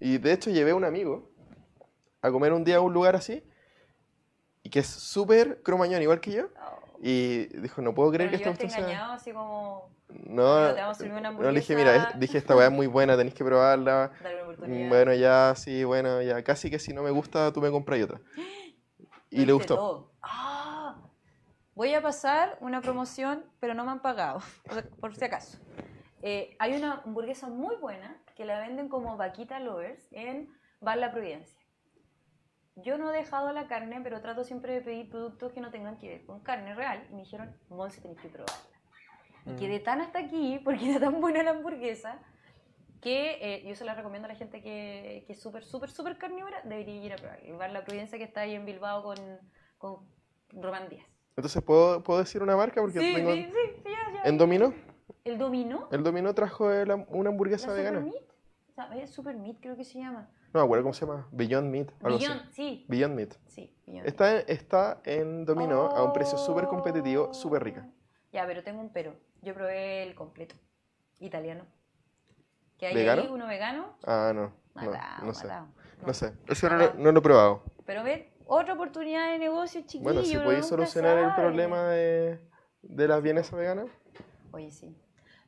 [0.00, 1.30] y de hecho llevé a un amigo
[2.20, 3.42] a comer un día a un lugar así
[4.62, 6.48] y que es súper cromañón, igual que yo.
[6.60, 6.98] Oh.
[7.00, 9.12] Y dijo, no puedo creer Pero que esta cuestión sea...
[9.12, 13.34] así como No, una no, le dije, mira, dije, esta weá es muy buena, tenéis
[13.34, 14.10] que probarla.
[14.22, 14.88] darle una Mm.
[14.88, 16.42] Bueno, ya, sí, bueno, ya.
[16.42, 18.20] Casi que si no me gusta, tú me compras otra.
[19.30, 20.10] Y le gustó.
[20.22, 20.96] Ah,
[21.74, 24.40] voy a pasar una promoción, pero no me han pagado,
[25.00, 25.58] por si acaso.
[26.22, 30.48] Eh, hay una hamburguesa muy buena que la venden como Vaquita Lovers en
[30.80, 31.60] Bar La Providencia.
[32.76, 35.98] Yo no he dejado la carne, pero trato siempre de pedir productos que no tengan
[35.98, 37.04] que ver con carne real.
[37.10, 38.54] Y me dijeron, Monse, tenés que probarla.
[39.46, 39.56] Y Mm.
[39.56, 42.20] quedé tan hasta aquí, porque era tan buena la hamburguesa,
[43.00, 46.18] que eh, yo se la recomiendo a la gente que, que es súper, súper, súper
[46.18, 47.40] carnívora, debería ir a probar.
[47.44, 49.16] El bar La Providencia que está ahí en Bilbao con,
[49.78, 50.08] con
[50.50, 51.06] Román Díaz.
[51.36, 52.80] Entonces, ¿puedo, ¿puedo decir una marca?
[52.80, 53.32] Porque Sí, tengo...
[53.32, 54.22] sí, sí, sí, ya, ya.
[54.28, 54.74] En Domino,
[55.28, 55.88] ¿El dominó?
[55.90, 58.00] el Domino trajo el- una ¿La hamburguesa Super vegana.
[58.00, 58.22] Meat?
[58.70, 60.28] O sea, Super Meat creo que se llama.
[60.52, 61.28] No me acuerdo cómo se llama.
[61.32, 61.90] Beyond Meat.
[62.02, 62.26] Algo así.
[62.26, 62.84] Beyond, sí.
[62.88, 63.34] Beyond Meat.
[63.48, 64.06] Sí, Beyond Meat.
[64.08, 67.34] Está, está en Domino a un precio súper competitivo, Oh.
[67.34, 67.86] súper rica.
[68.32, 69.14] Ya, pero tengo un pero.
[69.42, 70.54] Yo probé el completo,
[71.20, 71.64] italiano.
[72.78, 73.22] ¿Que hay ¿Vegano?
[73.22, 73.96] ahí uno vegano?
[74.04, 74.52] Ah, no.
[74.74, 75.46] No, Matado, no sé.
[75.48, 75.66] matado.
[76.06, 76.32] No sé.
[76.46, 77.62] Eso no, lo- no lo he probado.
[77.84, 80.04] Pero ve, otra oportunidad de negocio, chiquillo.
[80.04, 81.42] Bueno, si podéis solucionar el sabe.
[81.42, 82.38] problema de,
[82.82, 83.86] de las vienesas veganas.
[84.52, 84.96] Oye, sí.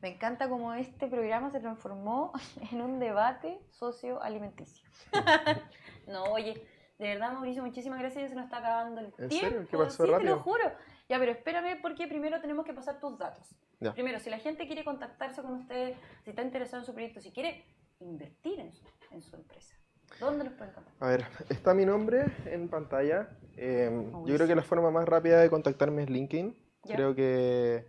[0.03, 2.33] Me encanta cómo este programa se transformó
[2.73, 4.89] en un debate socioalimenticio.
[6.07, 6.55] no, oye,
[6.99, 8.23] de verdad, Mauricio, muchísimas gracias.
[8.25, 9.49] Ya se nos está acabando el ¿En tiempo.
[9.49, 9.69] serio?
[9.71, 10.37] ¿Qué pasó sí, te rápido?
[10.37, 10.65] lo juro.
[11.09, 13.55] Ya, pero espérame porque primero tenemos que pasar tus datos.
[13.81, 13.93] Ya.
[13.93, 17.33] Primero, si la gente quiere contactarse con ustedes, si está interesado en su proyecto, si
[17.33, 17.65] quiere
[17.99, 19.75] invertir en su, en su empresa,
[20.21, 21.09] ¿dónde los pueden contactar?
[21.09, 23.29] A ver, está mi nombre en pantalla.
[23.57, 26.57] Eh, Uy, yo creo que la forma más rápida de contactarme es LinkedIn.
[26.85, 26.95] Ya.
[26.97, 27.87] Creo que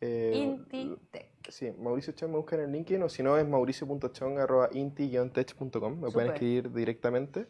[0.00, 1.35] Eh, Intitech.
[1.48, 6.00] Sí, Mauricio Chong me buscan en LinkedIn o si no es mauricio.chong.inti-tech.com.
[6.00, 7.46] Me pueden escribir directamente.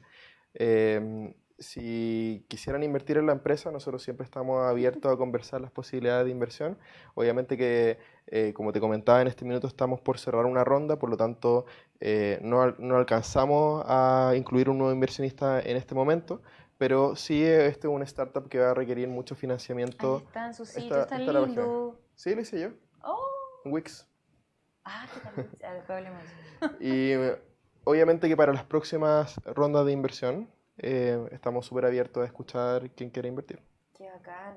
[0.55, 6.27] Eh, si quisieran invertir en la empresa, nosotros siempre estamos abiertos a conversar las posibilidades
[6.27, 6.77] de inversión.
[7.15, 11.09] Obviamente que, eh, como te comentaba, en este minuto estamos por cerrar una ronda, por
[11.09, 11.65] lo tanto
[12.01, 16.43] eh, no, no alcanzamos a incluir un nuevo inversionista en este momento,
[16.77, 20.19] pero sí este es una startup que va a requerir mucho Ahí financiamiento.
[20.27, 21.99] está en su sitio, está lindo.
[22.15, 22.69] Sí, lo hice yo,
[23.73, 24.07] Wix.
[24.85, 25.07] ah.
[26.81, 27.13] Y
[27.85, 30.49] obviamente que para las próximas rondas de inversión
[30.79, 33.61] eh, estamos súper abiertos a escuchar quién quiere invertir.
[33.95, 34.57] Qué bacán.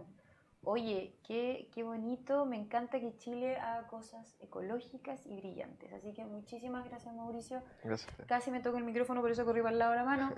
[0.63, 2.45] Oye, qué, qué bonito.
[2.45, 5.93] Me encanta que Chile haga cosas ecológicas y brillantes.
[5.93, 7.63] Así que muchísimas gracias, Mauricio.
[7.83, 8.13] Gracias.
[8.27, 10.33] Casi me toco el micrófono, por eso corrí para el lado de la mano.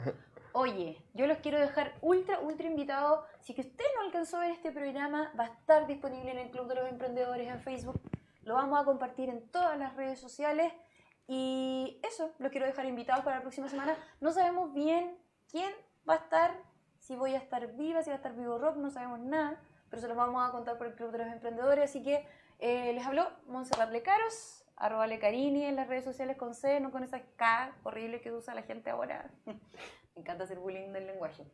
[0.53, 3.25] Oye, yo los quiero dejar ultra, ultra invitados.
[3.39, 6.51] Si que usted no alcanzó a ver este programa, va a estar disponible en el
[6.51, 7.99] Club de los Emprendedores en Facebook.
[8.51, 10.73] Lo vamos a compartir en todas las redes sociales.
[11.25, 13.95] Y eso, los quiero dejar invitados para la próxima semana.
[14.19, 15.17] No sabemos bien
[15.49, 15.71] quién
[16.07, 16.51] va a estar,
[16.99, 19.57] si voy a estar viva, si va a estar vivo Rock, no sabemos nada.
[19.89, 21.91] Pero se los vamos a contar por el Club de los Emprendedores.
[21.91, 22.27] Así que
[22.59, 27.05] eh, les habló Montserrat Lecaros, arroba Lecarini en las redes sociales con C, no con
[27.05, 29.31] esa K horrible que usa la gente ahora.
[29.45, 29.53] Me
[30.17, 31.45] encanta hacer bullying del lenguaje.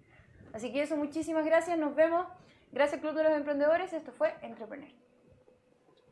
[0.51, 2.25] Así que eso, muchísimas gracias, nos vemos.
[2.71, 4.89] Gracias Club de los Emprendedores, esto fue Entrepreneur.